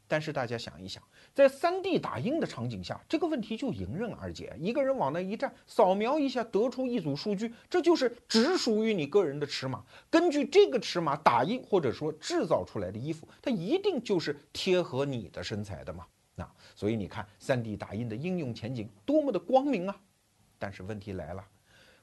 [0.09, 1.03] 但是大家想一想，
[1.35, 4.57] 在 3D 打印的场景下，这个问题就迎刃而解。
[4.59, 9.85] 一个人往那一站，扫描一下，得出一组数据，这就是只属于你个人的尺码。
[10.09, 16.07] 根据这个尺码打印或者说制造出来的衣服，它一定就是贴合你的身材的嘛？
[16.35, 20.01] 那所以你看，3D 打印的应用前景多么的光明啊！
[20.59, 21.45] 但是问题来了，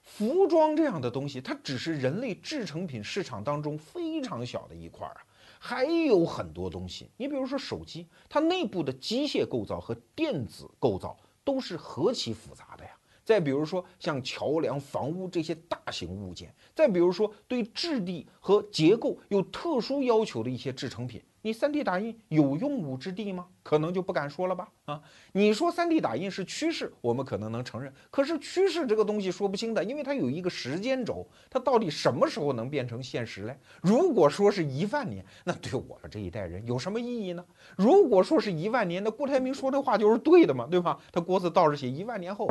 [0.03, 5.25] 服装这样的东西，它只是人类制成品市场当中非常小的一块儿啊。
[5.59, 7.09] 还有很多东西。
[7.17, 12.94] 你比如说手机，它内部的机械构造和电子构造都是何其复杂的呀！
[13.25, 21.21] 再比如说像桥梁、房屋这些大型物件，再比如说对质地和结构有特殊要求的一些制成品。
[21.41, 23.45] 你 3D 打印有用武之地吗？
[23.61, 24.67] 可能就不敢说了吧。
[24.85, 24.99] 啊，
[25.31, 27.93] 你说 3D 打印是趋势，我们可能能承认。
[28.09, 33.55] 可是趋势这个东西说不清的，因为它有一个时间轴，它到底什么时候能变成现实嘞？
[33.81, 37.45] 如果说是一万年，那对我们这一代人有什么意义呢？
[37.77, 40.99] 如果说是一万年，那郭台铭说的话就是对的嘛，对吧？
[41.11, 42.49] 他郭字倒是写，一万年后，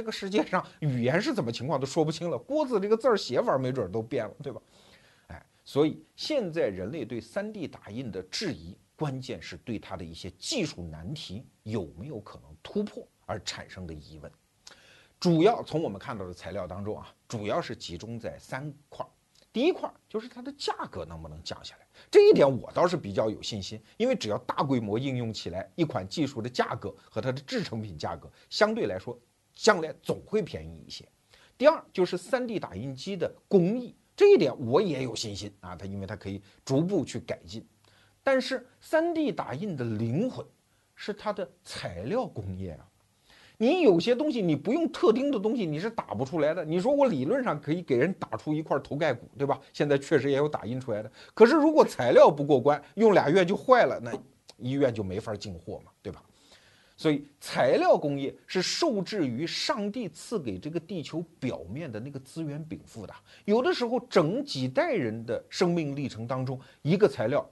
[0.00, 4.58] 这个世界上语言是怎么情况都说不清了，郭子这个字儿写法没准都变了，对吧？
[5.26, 14.32] 哎所以现在人类对 3D 打印的质疑，关键是对它的一些技术难题有没有可能突破而产生的疑问。
[15.20, 19.06] 主要从我们看到的材料当中啊，主要是集中在三块。
[19.52, 29.18] 第一块就是它的价格能不能降下来，这一点我倒是比较有信心，因为只要大规模应用起来，一款技术的价格和它的制成品价格相对来说，
[29.62, 31.06] 将来总会便宜一些。
[31.58, 33.94] 第二就是 3D 打印机的工艺。
[34.16, 37.64] 这一点我也有信心啊，它因为它可以逐步去改进，
[38.22, 40.44] 但是 3D 打印的灵魂
[40.94, 42.86] 是它的材料工业啊，
[43.56, 46.64] 你有些东西你不用特定的东西你是打不出来的。
[46.64, 49.60] 你说我理论上可以给人打出一块头盖骨，对吧？
[49.72, 54.12] 现在确实也有打印出来的，可是如果材料不过关，用俩月就坏了，那
[54.58, 56.22] 医院就没法进货嘛，对吧？
[57.00, 63.14] 所以，材料工业是受制于上帝赐给这个地球表面的那个资源禀赋的。
[63.46, 67.48] 有的时候，整几代人的生命历程当中，一个材料，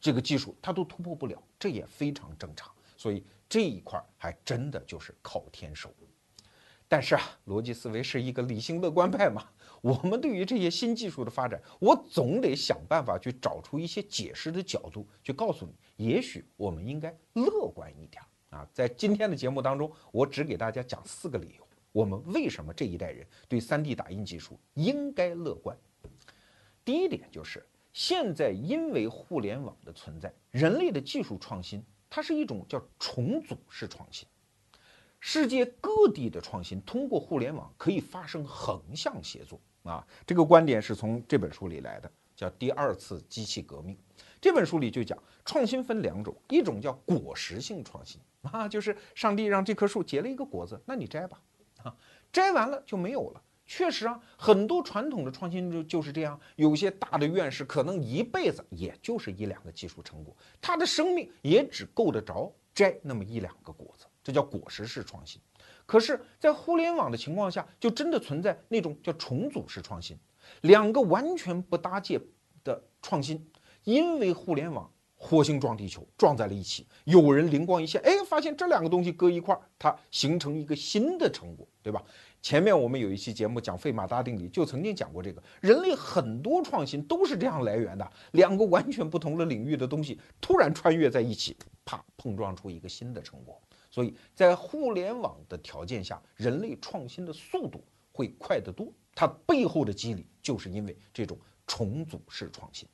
[0.00, 2.70] 这个技术它都突破不了，这也非常正常。
[2.96, 5.92] 所以这一块还真的就是靠天收。
[6.86, 9.44] 但是啊，逻辑思维是一个理性乐观派嘛，
[9.82, 18.22] 我们对于这些新技术的发展，我总得想办法去找出一些解释的角度，去告诉你，也许我们应该乐观一点。
[18.50, 25.76] 啊，在今天的节目当中，我只给大家讲四个理由，我们为什么这一代人对 3D 打印技术应该乐观。
[26.84, 34.26] 第一点就是，现在因为互联网的存在，人类的技术创新，它是一种叫重组式创新。
[35.20, 43.94] 世界各地的创新通过互联网可以发生横向协作啊，这个观点是从这本书里来的，叫《第二次机器革命》。
[44.40, 48.20] 这本书里就讲，创新分两种，一种叫果实性创新。
[48.42, 51.40] 啊，就是上帝让这棵树结了一个果子，那你摘吧，
[51.82, 51.94] 啊，
[52.32, 53.42] 摘完了就没有了。
[53.66, 65.38] 确实啊，很多传统的创新就就是这样，有些大的院士可能一辈子也就是一两个技术成果，他的生命也只够得着摘那么一两个果子，这叫果实式创新。
[65.84, 70.16] 可是，在互联网的情况下，就真的存在那种叫重组式创新，
[70.62, 72.20] 两个完全不搭界
[72.62, 73.50] 的创新，
[73.88, 74.92] 因为互联网。
[75.20, 82.00] 火星撞地球撞在了一起，有人灵光一现，哎，发现这两个东西搁一块儿，它形成一个新的成果，对吧？
[82.40, 93.60] 前面我们有一期节目讲费马大定理，就曾经讲过这个，人类很多创新都是这样来源的，两个完全不同的领域的东西突然穿越在一起，啪，碰撞出一个新的成果。
[93.90, 102.88] 所以在互联网的条件下，人类创新的速度会快得多，它背后的机理就是因为这种重组式创新。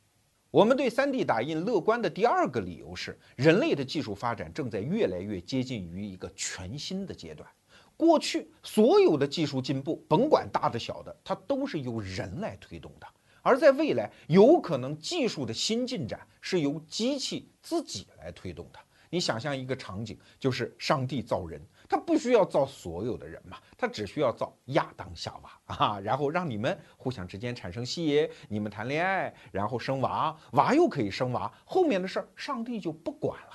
[0.55, 7.51] 我们对 3D 打印乐观的第二个理由是，人类的技术发展正在越来越接近于一个全新的阶段。
[7.97, 13.07] 过去所有的技术进步，甭管大的小的，它都是由人来推动的；
[13.43, 18.79] 而在未来，有可能技术的新进展是由机器自己来推动的。
[19.11, 21.61] 你想象一个场景，就是上帝造人。
[21.89, 33.51] 他不需要造所有的人嘛，他只需要造亚当夏娃啊，然后让你们互相之间产生吸引，你们谈恋爱，然后生娃，娃又可以生娃，后面的事儿上帝就不管了。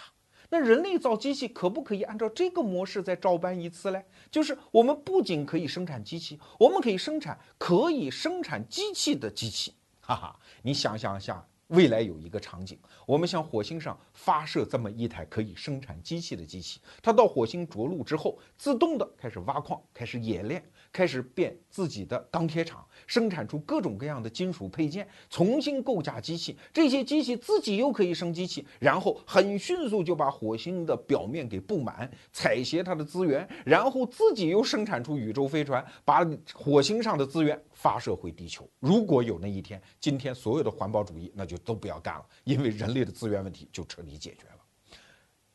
[0.52, 4.04] 那人类造机器可不可以按照这个模式再照搬一次嘞？
[4.32, 11.46] 就是我们不仅可以生产机器，我们可以生产可以生产机器的机器，哈哈，你想象一下。
[11.70, 20.64] 未来有一个场景，我们向火星上发射这么一台可以生产机器的机器，它到火星着陆之后，自动的开始挖矿，开始冶炼。
[20.92, 26.58] 开始变自己的钢铁厂，生产出各种各样的金属配件，重新构架机器。
[26.74, 38.68] 这些机器自己又可以生机器，然后很迅速就把火星的表面给布满，采撷它的资源，然后自己又生产出宇宙飞船，把火星上的资源发射回地球。
[38.80, 44.56] 如果有那一天，今天所有的环保主义那就都不要干了，因为人类的资源问题就彻底解决了。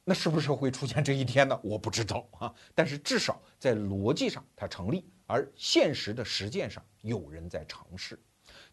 [0.05, 1.59] 那是不是会出现这一天呢？
[1.64, 5.05] 我不知道啊，但是至少在逻辑上它成立。
[5.27, 8.19] 而现实的实践上，有人在尝试。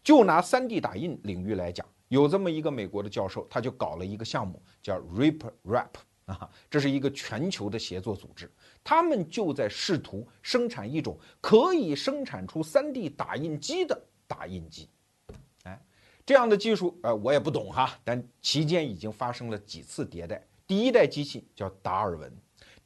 [0.02, 5.90] 就拿 3D 打印领域来讲，有这么一个美国的教授，他就搞了一个项目，叫 RipRap
[6.26, 8.50] 啊，这是一个全球的协作组织，
[8.82, 14.88] 他们就在试图生产一种可以生产出 3D 打印机的打印机。
[15.64, 15.80] 哎，
[16.26, 20.44] 这样的技术，呃，我也不懂哈，但期间已经发生了几次迭代。
[20.66, 22.32] 第一代机器叫达尔文，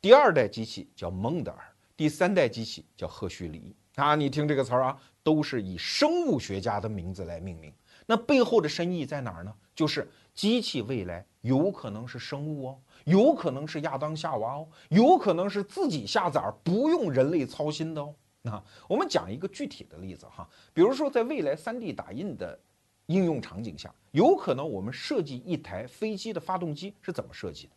[0.00, 3.74] 第二代机器叫孟德尔，第三代机器叫赫胥黎。
[3.94, 7.72] 啊，你听这个词儿啊，都是以生物学家的名字来命名。
[8.04, 9.54] 那背后的深意在哪儿呢？
[9.74, 18.14] 就是机器未来有可能是生物哦，有可能是亚当夏娃哦，有可能是自己下崽儿不用人类操心的哦。
[18.42, 22.58] 那我们讲一个具体的例子哈，比如说在未来 3D 打印的
[23.06, 27.72] 应用场景下，有可能我们设计一台飞机的发动机是怎么设计的？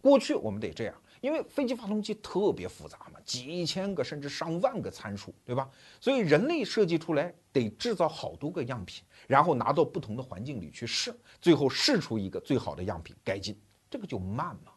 [0.00, 0.94] 过去我们得这样。
[1.22, 5.70] 因为飞机发动机特别复杂嘛，几千个甚至上万个参数，对吧？
[6.00, 13.56] 所以人类设计出来得制造好多个样品，然后拿到不同的环境里去试，最后试出一个最好的样品改进，
[13.88, 14.72] 这个就慢嘛。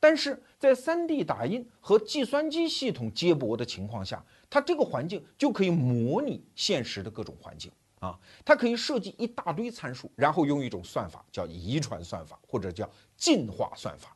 [0.00, 14.13] 但是在 3D 打印和计算机系统接驳的情况下，它这个环境就可以模拟现实的各种环境啊，它可以设计一大堆参数，然后用一种算法叫遗传算法或者叫进化算法。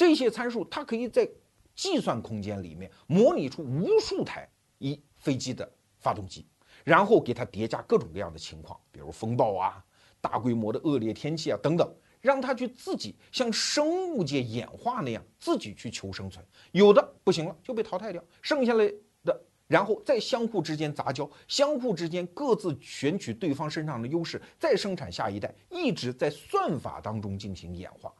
[0.00, 1.28] 这些参数，它可以在
[1.74, 6.46] 计算空间里面模拟出无数台一飞机的发动机，
[6.84, 9.84] 然后给它叠加各种各样的情况，比如风暴啊、
[10.18, 16.42] 大规模的恶劣天气啊等等，让它去自己像生物界演化那样自己去求生存。
[16.72, 18.90] 有的不行了就被淘汰掉，剩下来
[19.22, 28.10] 的然后再相互之间杂交，相互之间各自选取对方身上的优势，再生产下一代，一直在算法当中进行演化。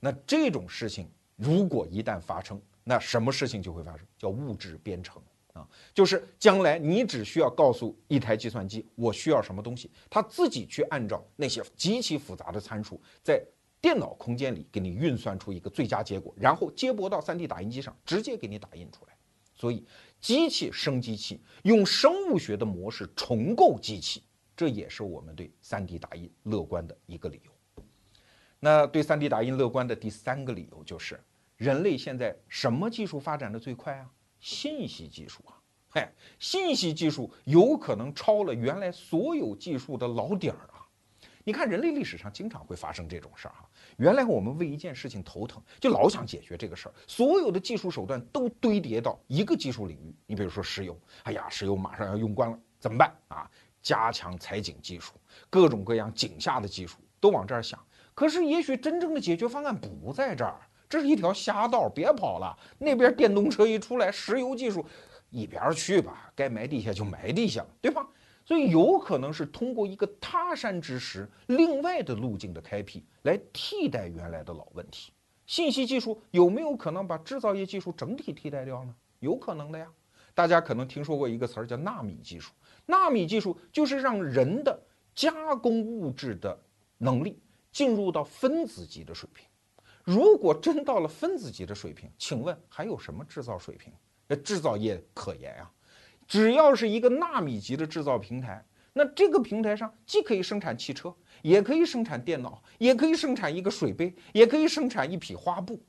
[0.00, 4.06] 那这种事情如果一旦发生，那什么事情就会发生？
[4.18, 13.42] 叫物质编程啊，就是将来你只需要告诉一台计算机我需要什么东西，它自己去按照那些极其复杂的参数，在
[13.80, 19.16] 电脑空间里给你运算出一个最佳结果，然后接驳到 3D 打印机上，直接给你打印出来。
[19.54, 19.84] 所以，
[20.20, 24.22] 机器生机器，用生物学的模式重构机器，
[24.56, 27.49] 这也是我们对 3D 打印乐观的一个理由。
[28.62, 31.18] 那对 3D 打印乐观的第三个理由就是，
[31.56, 34.10] 人类现在什么技术发展的最快啊？
[34.38, 35.56] 信息技术啊！
[35.88, 40.84] 嗨，信息技术有可能超了原来所有技术的老点儿啊！
[41.42, 43.68] 你看，人类历史上经常会发生这种事儿哈。
[43.96, 50.14] 原来我们为一件事情头疼，就老想解决这个事儿，所有的技术手段都堆叠到一个技术领域。
[50.26, 53.50] 你比如说石油，哎呀，石油马上要用光了，怎么办啊？
[53.80, 55.14] 加强采井技术，
[55.48, 57.82] 各种各样井下的技术都往这儿想。
[58.20, 62.54] 可是，也许真正的解决方案不在这儿，这是一条瞎道，别跑了。
[62.78, 64.84] 那边电动车一出来，石油技术
[65.30, 68.06] 一边去吧，该埋地下就埋地下，对吧？
[68.44, 75.14] 所以有可能是通过一个他山之石，另外的路径的开辟，来替代原来的老问题。
[75.46, 78.94] 信息技术有没有可能把制造业技术整体替代掉呢？
[79.20, 79.86] 有可能的呀。
[80.34, 82.52] 大家可能听说过一个词儿叫纳米技术，
[82.84, 84.78] 纳米技术就是让人的
[85.14, 86.60] 加工物质的
[86.98, 87.40] 能力。
[87.72, 89.46] 进入到分子级的水平，
[90.04, 93.92] 如果真到了分子级的水平，请问还有什么制造水平、
[94.28, 95.70] 呃制造业可言啊？
[96.26, 105.80] 只要是一个纳米级的制造平台，那这个平台上既可以生产汽车，也可以生产电脑，也可以生产一个水杯，也可以生产一匹花布。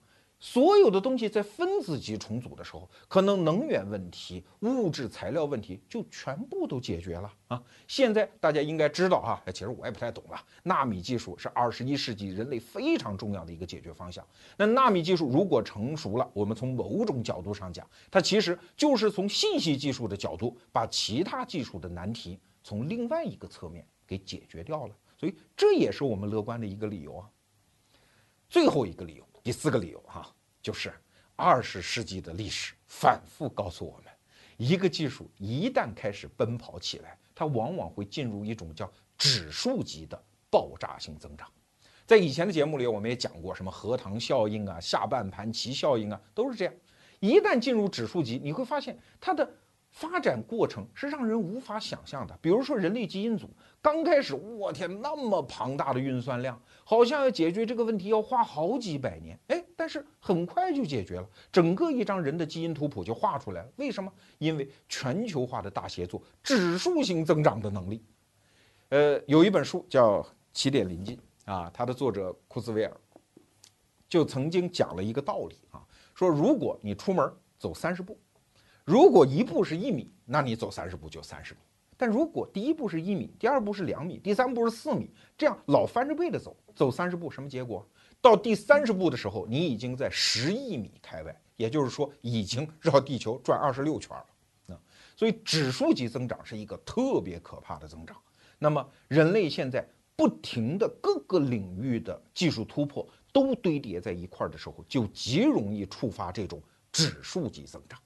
[0.44, 7.64] 所有的东西在分子级重组的时候，可能能源问题、物质材料问题就全部都解决了啊！
[7.88, 10.44] 现在大家应该知道啊，其实我也不太懂了。
[10.64, 14.26] 纳米技术是二十一世纪人类非常重要的一个解决方向。
[14.58, 24.96] 那纳米技术如果成熟了，我们从某种角度上讲，它其实就是从信息技术的角度，把其他技术的难题从另外一个侧面给解决掉了。
[25.20, 27.30] 所以这也是我们乐观的一个理由啊。
[28.50, 29.24] 最后一个理由。
[29.44, 30.28] 第四个理由哈，
[30.62, 30.94] 就是
[31.36, 34.06] 二十世纪的历史反复告诉我们，
[34.58, 41.50] 一个技术一旦开始奔跑起来，它往往会进入一种叫指数级的爆炸性增长。
[42.06, 46.74] 在以前的节目里，我们也讲过什么核糖效应啊、下半盘棋效应啊，都是这样。
[47.20, 49.50] 一旦进入指数级，你会发现它的。
[49.92, 52.38] 发展过程是让人无法想象的。
[52.42, 53.50] 比如说，人类基因组
[53.82, 59.38] 刚开始，我天，那么庞大的运算量，好像要解决这个问题要花好几百年。
[59.48, 63.70] 哎，但是很快就解决了，整个一张人的基因图谱就画出来了。
[63.76, 64.12] 为什么？
[64.38, 68.02] 因为全球化的大协作，指数型增长的能力。
[68.90, 70.22] 呃，有一本书叫
[70.54, 71.20] 《起点临近》
[71.52, 72.98] 啊，它的作者库兹韦尔
[74.08, 75.84] 就曾经讲了一个道理啊，
[76.16, 77.30] 说如果你出门
[77.60, 78.18] 走三十步。
[78.84, 81.60] 如果一步是一米，那你走三十步就三十米。
[81.98, 87.88] 但如果第一步是一米，第二步是两米，第三步是四米，这样老翻着倍的走，走三十步，什么结果？
[88.20, 94.76] 到第三十步的时候，你已经在十亿米开外，也就是说，已经绕地球转二十六圈了。
[94.76, 94.80] 啊，
[95.16, 98.18] 所以指数级增长是一个特别可怕的增长。
[98.58, 106.60] 那么，人类现在不停的各个领域的技术突破都堆叠在一块儿的时候，就极容易触发这种
[106.92, 108.00] 指数级增长。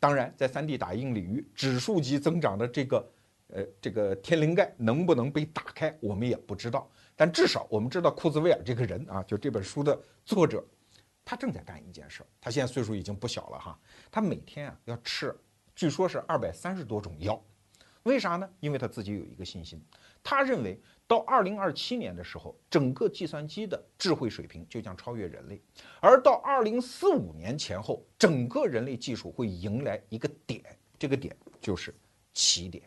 [0.00, 3.12] 当然，在 3D 打印领域，指数级增长的这个，
[3.48, 6.90] 呃，这个天灵盖能不能被打开，我们也不知道。
[7.14, 10.64] 但至少我们知道库兹韦尔这个人啊，就这本书的作者，
[11.22, 12.26] 他正在干一件事儿。
[12.40, 13.78] 他现在岁数已经不小了哈，
[14.10, 15.36] 他每天啊要吃，
[15.76, 17.38] 据说是二百三十多种药。
[18.04, 18.48] 为啥呢？
[18.60, 19.78] 因为他自己有一个信心，
[20.22, 20.80] 他认为
[21.10, 25.60] 到二零二七年的时候，整个计算机的智慧水平就将超越人类，
[26.00, 30.62] 而到二零四五年前后，整个人类技术会迎来一个点，
[31.00, 31.92] 这个点就是
[32.32, 32.84] 起点。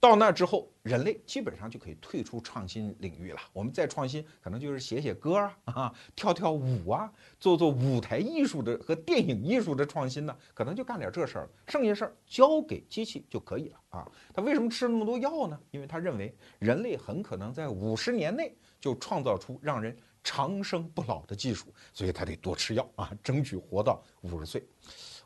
[0.00, 3.40] 到那之后，人类基本上就可以退出创新领域了。
[3.52, 14.08] 我们再创新，可能就是写写歌啊，啊，跳跳舞啊，做做舞台艺术的和电影艺术的创新呢，可能就干点这事儿了，剩下事儿交给机器就可以了啊。
[14.32, 15.58] 他为什么吃那么多药呢？
[15.72, 24.64] 因为他认为人类很可能在五十年内就创造出让人长生不老的技术，所以他得多吃药啊，争取活到五十岁。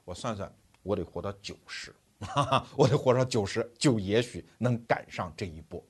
[0.02, 0.50] 我算算，
[0.82, 1.94] 我得活到九十。
[2.22, 5.84] 哈哈，我得活到九十，就也许能赶上这一波。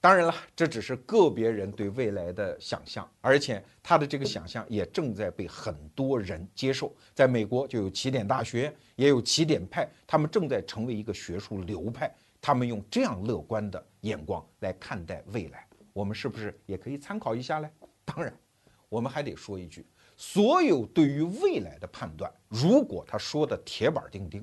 [0.00, 6.94] 当然了，这只是个别人对未来的想象，而且他的这个想象也正在被很多人接受。
[7.14, 12.10] 在美国，就有起点大学，也有起点派，他们正在成为一个学术流派。
[12.40, 17.68] 他们用这样乐观的眼光来看待未来，我们是不是也可以参考一下嘞？
[18.06, 18.32] 当然，
[18.88, 24.42] 我们还得说一句：所有对于未来的判断，如果他说的铁板钉钉。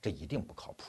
[0.00, 0.84] 这一定不靠谱，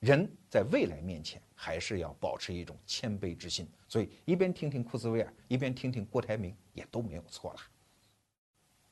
[0.00, 3.66] 人在未来面前还是要保持一种谦卑之心。
[3.88, 7.60] 所以一边听听库兹韦尔，一边听听郭台铭，也都没有错了。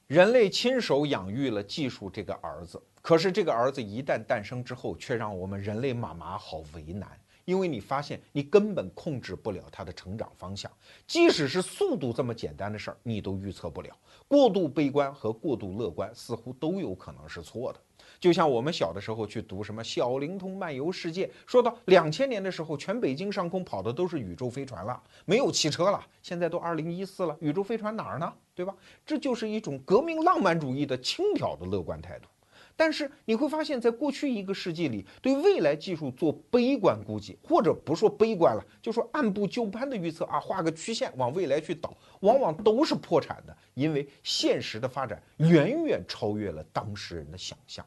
[0.06, 7.18] 人类亲手养育了技术这个儿子，可是这个儿子一旦诞生之后，却让我们人类妈妈好为难。
[7.44, 10.70] 因为你发现你根本控制不了他的成长方向，
[11.08, 13.98] 即使是速度这么简单的事儿，你都预测不了。
[14.28, 17.80] 过度悲观和过度乐观似乎都有可能是错的。
[18.22, 26.00] 就像我们小的时候去读什么《小灵通漫游世界》，说到两千年的时候，全北京上空跑的都是宇宙飞船了，没有汽车了。
[26.22, 28.32] 现在都二零一四了，宇宙飞船哪儿呢？
[28.54, 28.72] 对吧？
[29.04, 32.28] 这就是一种革命浪漫主义的轻佻的乐观态度。
[32.76, 47.84] 但是你会发现，在过去一个世纪里，对未来技术做悲观估计，或者不说悲观了，就说按部就班的预测啊，画个曲线往未来去导，往往都是破产的，因为现实的发展远远超越了当事人的想象。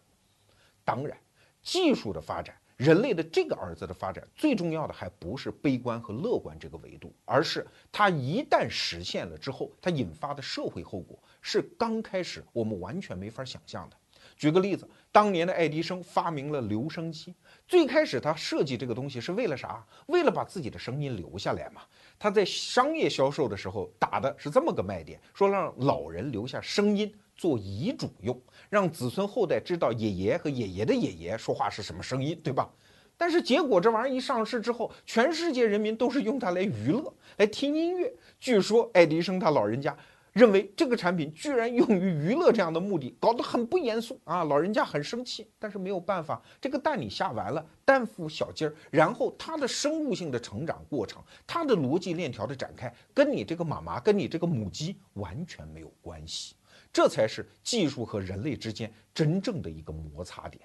[0.86, 1.17] 当然，
[1.61, 13.97] 技术的发展，人类的这个儿子的发展，最重要的还不是悲观和乐观这个维度，而是它一旦实现了之后，它引发的社会后果是刚开始我们完全没法想象的。
[14.38, 17.33] 举个例子，当年的爱迪生发明了留声机。
[17.67, 19.86] 最开始他设计这个东西是为了啥？
[20.07, 21.81] 为了把自己的声音留下来嘛。
[22.19, 28.39] 他在商业销售的时候打的是这么个卖点，说让老人留下声音做遗嘱用，
[28.70, 32.70] 让子孙后代知道爷爷和爷爷的爷爷说话是什么声音，对吧？
[33.18, 38.13] 但是结果这玩意儿一上市之后，全世界人民都是用它来娱乐，来听音乐。
[38.39, 39.95] 据说爱迪生他老人家。
[40.34, 44.43] 认为这个产品居然用于娱乐这样的目的，搞得很不严肃啊！
[44.43, 56.53] 老人家很生气，但是没有办法，这个蛋你下完了，蛋孵小鸡儿，然后它的生物性的成长过程，它的逻辑链条的展开，跟你这个妈妈，跟你这个母鸡完全没有关系，
[56.95, 60.63] 这才是技术和人类之间真正的一个摩擦点。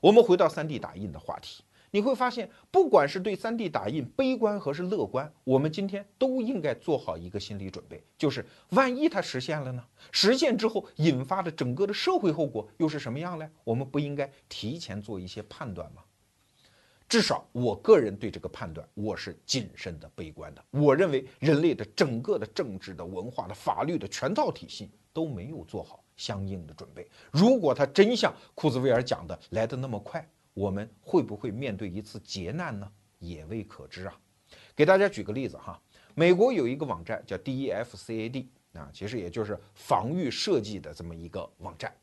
[0.00, 1.62] 我们回到 3D 打印的话题。
[1.92, 9.84] 你会发现，不管是对 3D 打印悲观还是乐观，我们今天都应该做好一个心理准备，就是万一它实现了呢？
[10.10, 13.48] 实现之后引发的整个的社会后果又是什么样呢？
[13.62, 16.02] 我们不应该提前做一些判断吗？
[17.12, 20.64] 至少我个人对这个判断，我是谨慎的、悲观的。
[20.70, 27.06] 我认为人类的整个的政治的、文化的、法律的全套体系都没有做好相应的准备。
[27.30, 32.90] 如果它真像库兹韦尔讲的来的那么快，我们会不会面对一次劫难呢？
[33.18, 34.18] 也未可知啊。
[34.74, 35.78] 给大家举个例子哈，
[36.14, 41.94] 美国有一个网站叫 DEFCAD 啊，其实也就是防御设计的这么一个网站。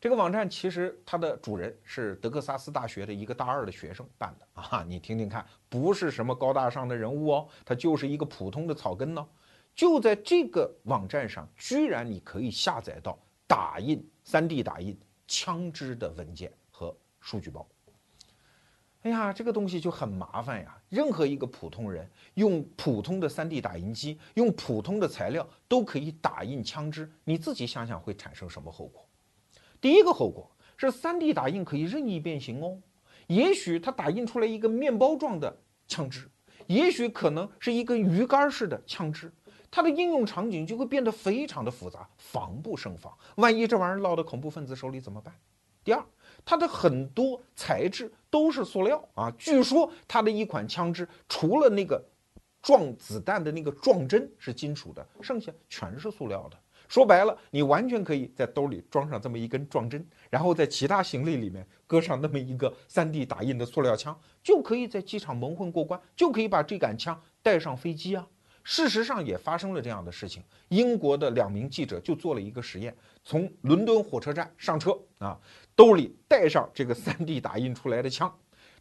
[0.00, 9.26] 这个网站其实它的主人是德克萨斯大学的一个大二的学生办的啊，你听听看，不是什么高大上的人物哦，他就是一个普通的草根呢。
[9.74, 14.96] 就在这个网站上，居然你可以下载到打印 3D 打印
[15.26, 17.66] 枪支的文件和数据包。
[19.02, 20.80] 哎呀，这个东西就很麻烦呀。
[20.88, 29.04] 任何一个普通人用普通的 3D 打印机，用普通的材料都可以打印枪支，你自己想想会产生什么后果？
[29.80, 32.78] 第一个后果是 3D 打印可以任意变形哦。
[33.26, 35.54] 也许它打印出来一个面包状的
[35.86, 36.28] 枪支，
[36.66, 39.32] 也许可能是一根鱼竿式的枪支，
[39.70, 43.12] 它的应用场景就会变得非常的复杂，防不胜防。
[43.36, 45.34] 万一这玩意儿落到恐怖分子手里怎么办？
[45.84, 46.04] 第二。
[46.44, 52.02] 它的很多材质都是塑料啊，据说它的一款枪支除了那个
[52.62, 56.56] 撞子弹的那个撞针是金属的，剩下全是塑料的。
[56.88, 68.26] 说白了，你完全可以在兜里装上这么一根撞针，然后在其他行李里面搁上那么一个 3D 打印的塑料枪，就可以在机场蒙混过关，就可以把这杆枪带上飞机啊。
[68.64, 75.38] 事实上也发生了这样的事情，英国的两名记者就做了一个实验，从伦敦火车站上车啊。
[75.74, 78.30] 兜里带上这个 3D 打印出来的枪，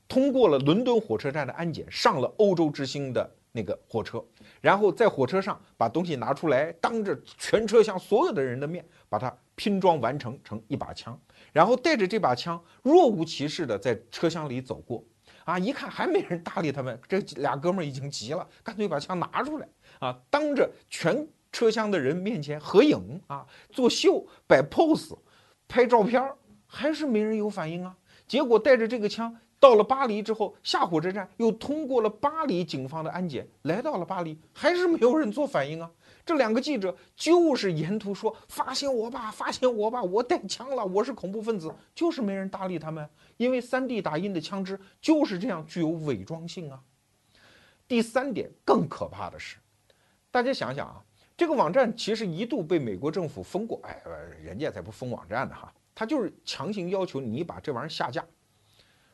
[0.08, 4.22] 通过了伦敦火车站的安检，上了欧洲之星的那个火车，
[4.62, 11.20] 然后在火车上把东西拿出来，当着全车厢所有的人的面把它拼装完成成一把枪，
[11.54, 15.04] 然后带着这把枪若无其事的在车厢里走过，
[15.46, 19.68] 啊，一看还没人搭理他们，这俩哥们儿已经急了，干脆把枪拿出来，
[20.00, 25.18] 啊，当着全车厢的人面前合影啊，作秀摆 pose，
[25.68, 26.22] 拍照片。
[26.70, 27.96] 还是没人有反应啊！
[28.28, 35.90] 结果带着这个枪到了巴黎之后，下火车站又通过了巴黎警方的安检，来到了巴黎，还是没有人做反应啊！
[36.24, 46.80] 这两个记者就是沿途说：“发现我吧，发现我吧，我带枪了，我是恐怖分子。”就是没人搭理他们，因为 3D 打印的枪支就是这样具有伪装性啊。
[47.88, 49.58] 第三点更可怕的是，
[50.30, 51.02] 大家想想啊，
[51.36, 54.00] 这个网站其实一度被美国政府封过，哎，
[54.44, 55.74] 人家才不封网站呢哈。
[55.96, 58.24] 他就是强行要求你把这玩意儿下架，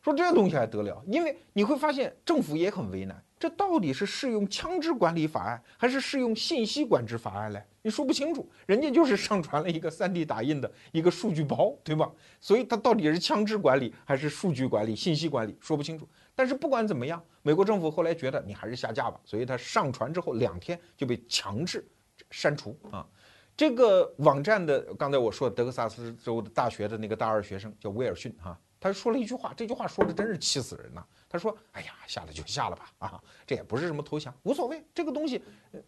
[0.03, 1.01] 说这东西还得了？
[1.07, 7.63] 因为你会发现政府也很为难，这到底是适用枪支管理法案还是适用信息管制法案嘞？
[7.81, 12.11] 你说不清楚，人家就是上传了一个 3D 打印的一个数据包，对吧？
[12.41, 16.07] 所以它到底是枪支管理还是数据管理、信息管理，说不清楚。
[16.35, 21.85] 但是不管怎么样，美国政府后来觉得你还是下架吧，所以它上传之后两天就被强制
[22.29, 23.07] 删除啊。
[23.55, 31.01] 这个网站的，刚才我说德克萨斯州的大学的那个大二学生叫威尔逊哈，他说了一句话，这句话说的真是气死人呐。
[31.29, 35.41] 他说：“哎呀，下了就下了吧，啊，这也不是什么投降，无所谓，这个东西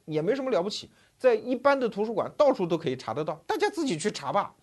[0.05, 4.55] 也没什么了不起，在一般的图书馆到处都可以查得到，大家自己去查吧。”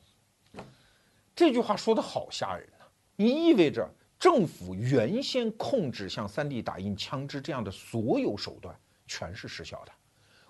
[1.37, 3.87] 这句话说的好吓人呐，你意味着
[4.19, 8.75] 政府原先控制像 3D 打印枪支这样的所有手段
[9.07, 9.93] 全是失效的。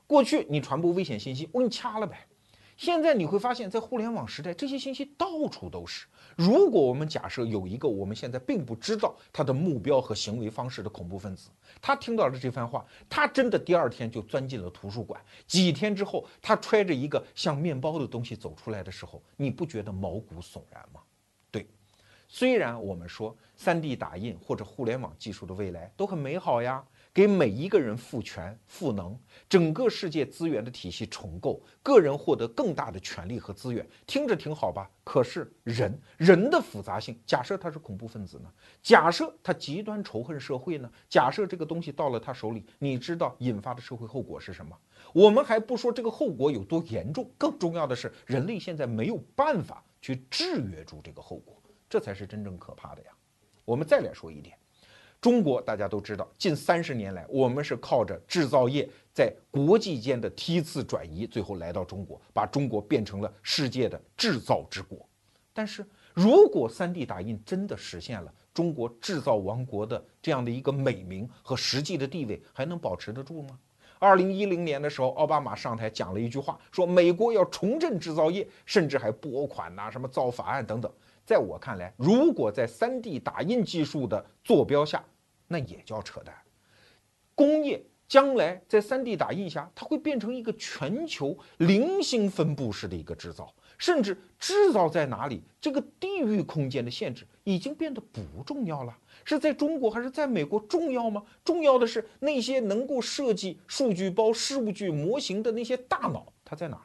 [0.06, 2.28] 过去你传播危险信息，我给你掐了呗。
[2.76, 6.06] 现在你会发现，在互联网时代，这些信息到处都是。
[6.36, 11.50] 如果我们假设有一个我们现在并不知道他的目标和行为方式的恐怖分子，
[11.80, 15.20] 他听到了这番话，他真的第二天就钻进了图书馆。
[15.46, 21.00] 几天之后，他揣着一个像面包的东西走出来的时候，你不觉得毛骨悚然吗？
[21.50, 21.66] 对，
[22.26, 26.82] 虽然我们说 3D 打印或者互联网技术的未来都很美好呀。
[27.14, 34.90] 给每一个人赋权赋能，整个世界资源的体系重构，个人获得更大的权利和资源，听着挺好吧？
[35.04, 38.50] 可是人人的复杂性，假设他是恐怖分子呢？
[38.82, 40.90] 假设他极端仇恨社会呢？
[41.10, 44.74] 假设这个东西到了他手里，你知道引发的社会后果是什么？
[45.12, 53.10] 我们还不说这个后果有多严重，更重要的是，人类现在没有办法去制约住这个后果，这才是真正可怕的呀。
[53.66, 54.56] 我们再来说一点。
[55.22, 65.08] 中国大家都知道，近三十年来，我们是靠着制造业在国际间的梯次转移，最后来到中国，把中国变成了世界的制造之国。
[65.52, 73.56] 但是如果 3D 打印真的实现了中国制造王国的这样的一个美名和实际的地位，还能保持得住吗？
[74.00, 80.92] 二零一零年的时候，奥巴马上台讲了一句话，说美国要重振制造业，甚至还拨款呐，什么造法案等等。
[81.24, 85.04] 在我看来，如果在 3D 打印技术的坐标下，
[85.52, 86.34] 那也叫扯淡。
[87.34, 98.98] 工业将来在 3D 打印下，它会变成一个全球零星分布式的一个制造，甚至制造在哪里，这个地域空间的限制已经变得不重要了。
[99.24, 101.22] 是在中国还是在美国重要吗？
[101.44, 106.82] 重要的是那些能够设计数据包、事务具模型的那些大脑，它在哪儿？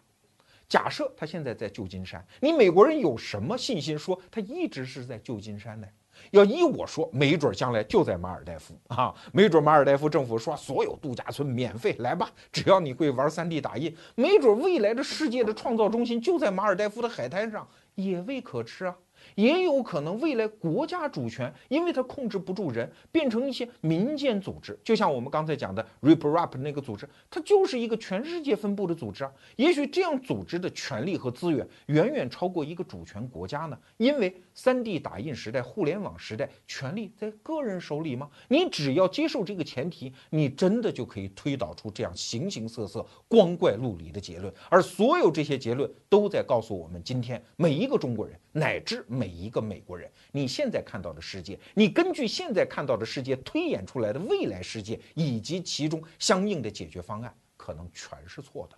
[0.70, 5.88] 假设他现在在旧金山，你美国人有什么信心说他一直是在旧金山呢？
[6.32, 18.96] 要依我说，没准将来就在马尔代夫啊，没准马尔代夫政府说所有度假村免费来吧，只要你会玩 3D 打印，没准未来的世界的创造中心就在马尔代夫的海滩上，也未可知啊。
[19.36, 24.78] 也有可能未来国家主权，因为它控制不住人，变成一些民间组织。
[24.84, 29.32] 就像我们刚才讲的 RipRap 那个组织，它就是一个全世界分布的组织啊。
[29.56, 33.78] 也许这样组织的权力和资源远远超过一个主权国家呢。
[33.98, 38.30] 因为 3D 打印时代、互联网时代，权力在个人手里吗？
[38.48, 44.54] 你只要接受这个前提，你真的就可以推导出这样形形色色、光怪陆离的结论。
[44.70, 58.76] 而所有这些结论都在告诉我们，今天每一个中国人，乃至每一个美国人，你现在看到的世界，你根据现在看到的世界推演出来的未来世界，以及其中相应的解决方案，可能全是错的。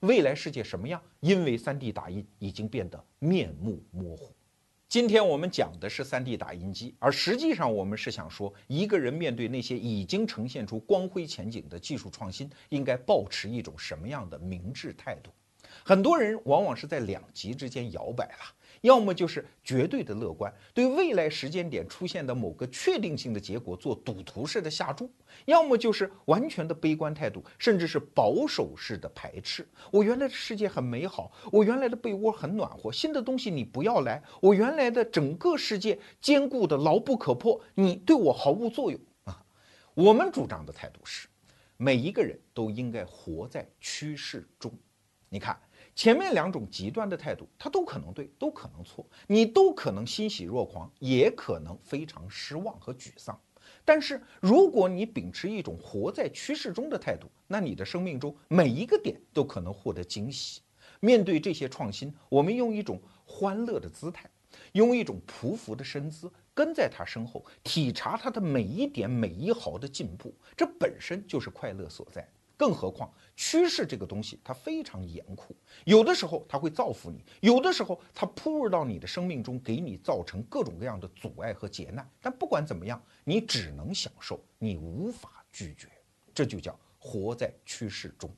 [0.00, 0.98] 未来世界什么样？
[1.20, 4.32] 因为 3D 打印已经变得面目模糊。
[4.88, 15.30] 今天我们讲的是 3D 打印机，而实际上我们是想说，一个人面对那些已经呈现出光辉前景的技术创新，应该保持一种什么样的明智态度？
[15.84, 18.54] 很多人往往是在两极之间摇摆了。
[18.82, 25.06] 要么就是绝对的乐观，对未来时间点出现的某个确定性的结果做赌徒式的下注；
[25.46, 29.66] 要么就是完全的悲观态度，甚至是保守式的排斥。
[29.90, 34.22] 我原来的世界很美好，我原来的被窝很暖和，新的东西你不要来。
[34.40, 39.44] 我原来的整个世界坚固的牢不可破，你对我毫无作用啊！
[39.94, 41.28] 我们主张的态度是，
[41.76, 44.72] 每一个人都应该活在趋势中。
[45.28, 45.58] 你看。
[45.98, 53.36] 前面两种极端的态度，它都可能对，都可能错，你都可能欣喜若狂，也可能非常失望和沮丧。
[53.84, 60.60] 但是，如果你秉持一种活在趋势中的态度，那你的生命中每一个点都可能获得惊喜。
[61.00, 64.30] 面对这些创新，我们用一种欢乐的姿态，
[64.74, 72.24] 用一种匍匐的身姿，跟在他身后，体察他的每一点每一毫的进步，这本身就是快乐所在。
[72.58, 82.06] 更何况，趋势这个东西它非常严酷，有的时候它会造福你，有的时候它扑入到你的生命中，给你造成各种各样的阻碍和劫难。
[82.20, 85.88] 但不管怎么样，你只能享受，你无法拒绝，
[86.34, 88.28] 这就叫活在趋势中。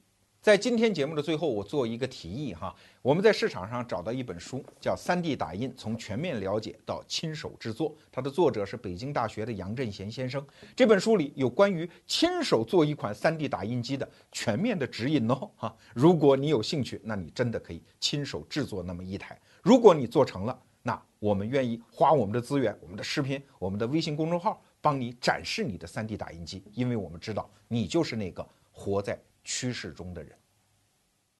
[0.42, 10.42] 在今天节目的最后，我做一个提议哈，我们在市场上找到一本书，叫《三 D 打印：从全面了解到亲手制作》，它的作者是北京大学的杨振贤先生。
[10.74, 19.38] 这本书里有关于亲手做一款三 D 打印机的全面的指引哦，哈，如果你有兴趣，那你真的可以亲手制作那么一台。
[19.60, 29.20] 如果你做成了，那我们愿意花我们的资源、我们的视频、我们的微信公众号，帮你展示你的三 D 打印机，因为我们知道你就是那个活在。
[29.44, 30.39] 趋势中的人。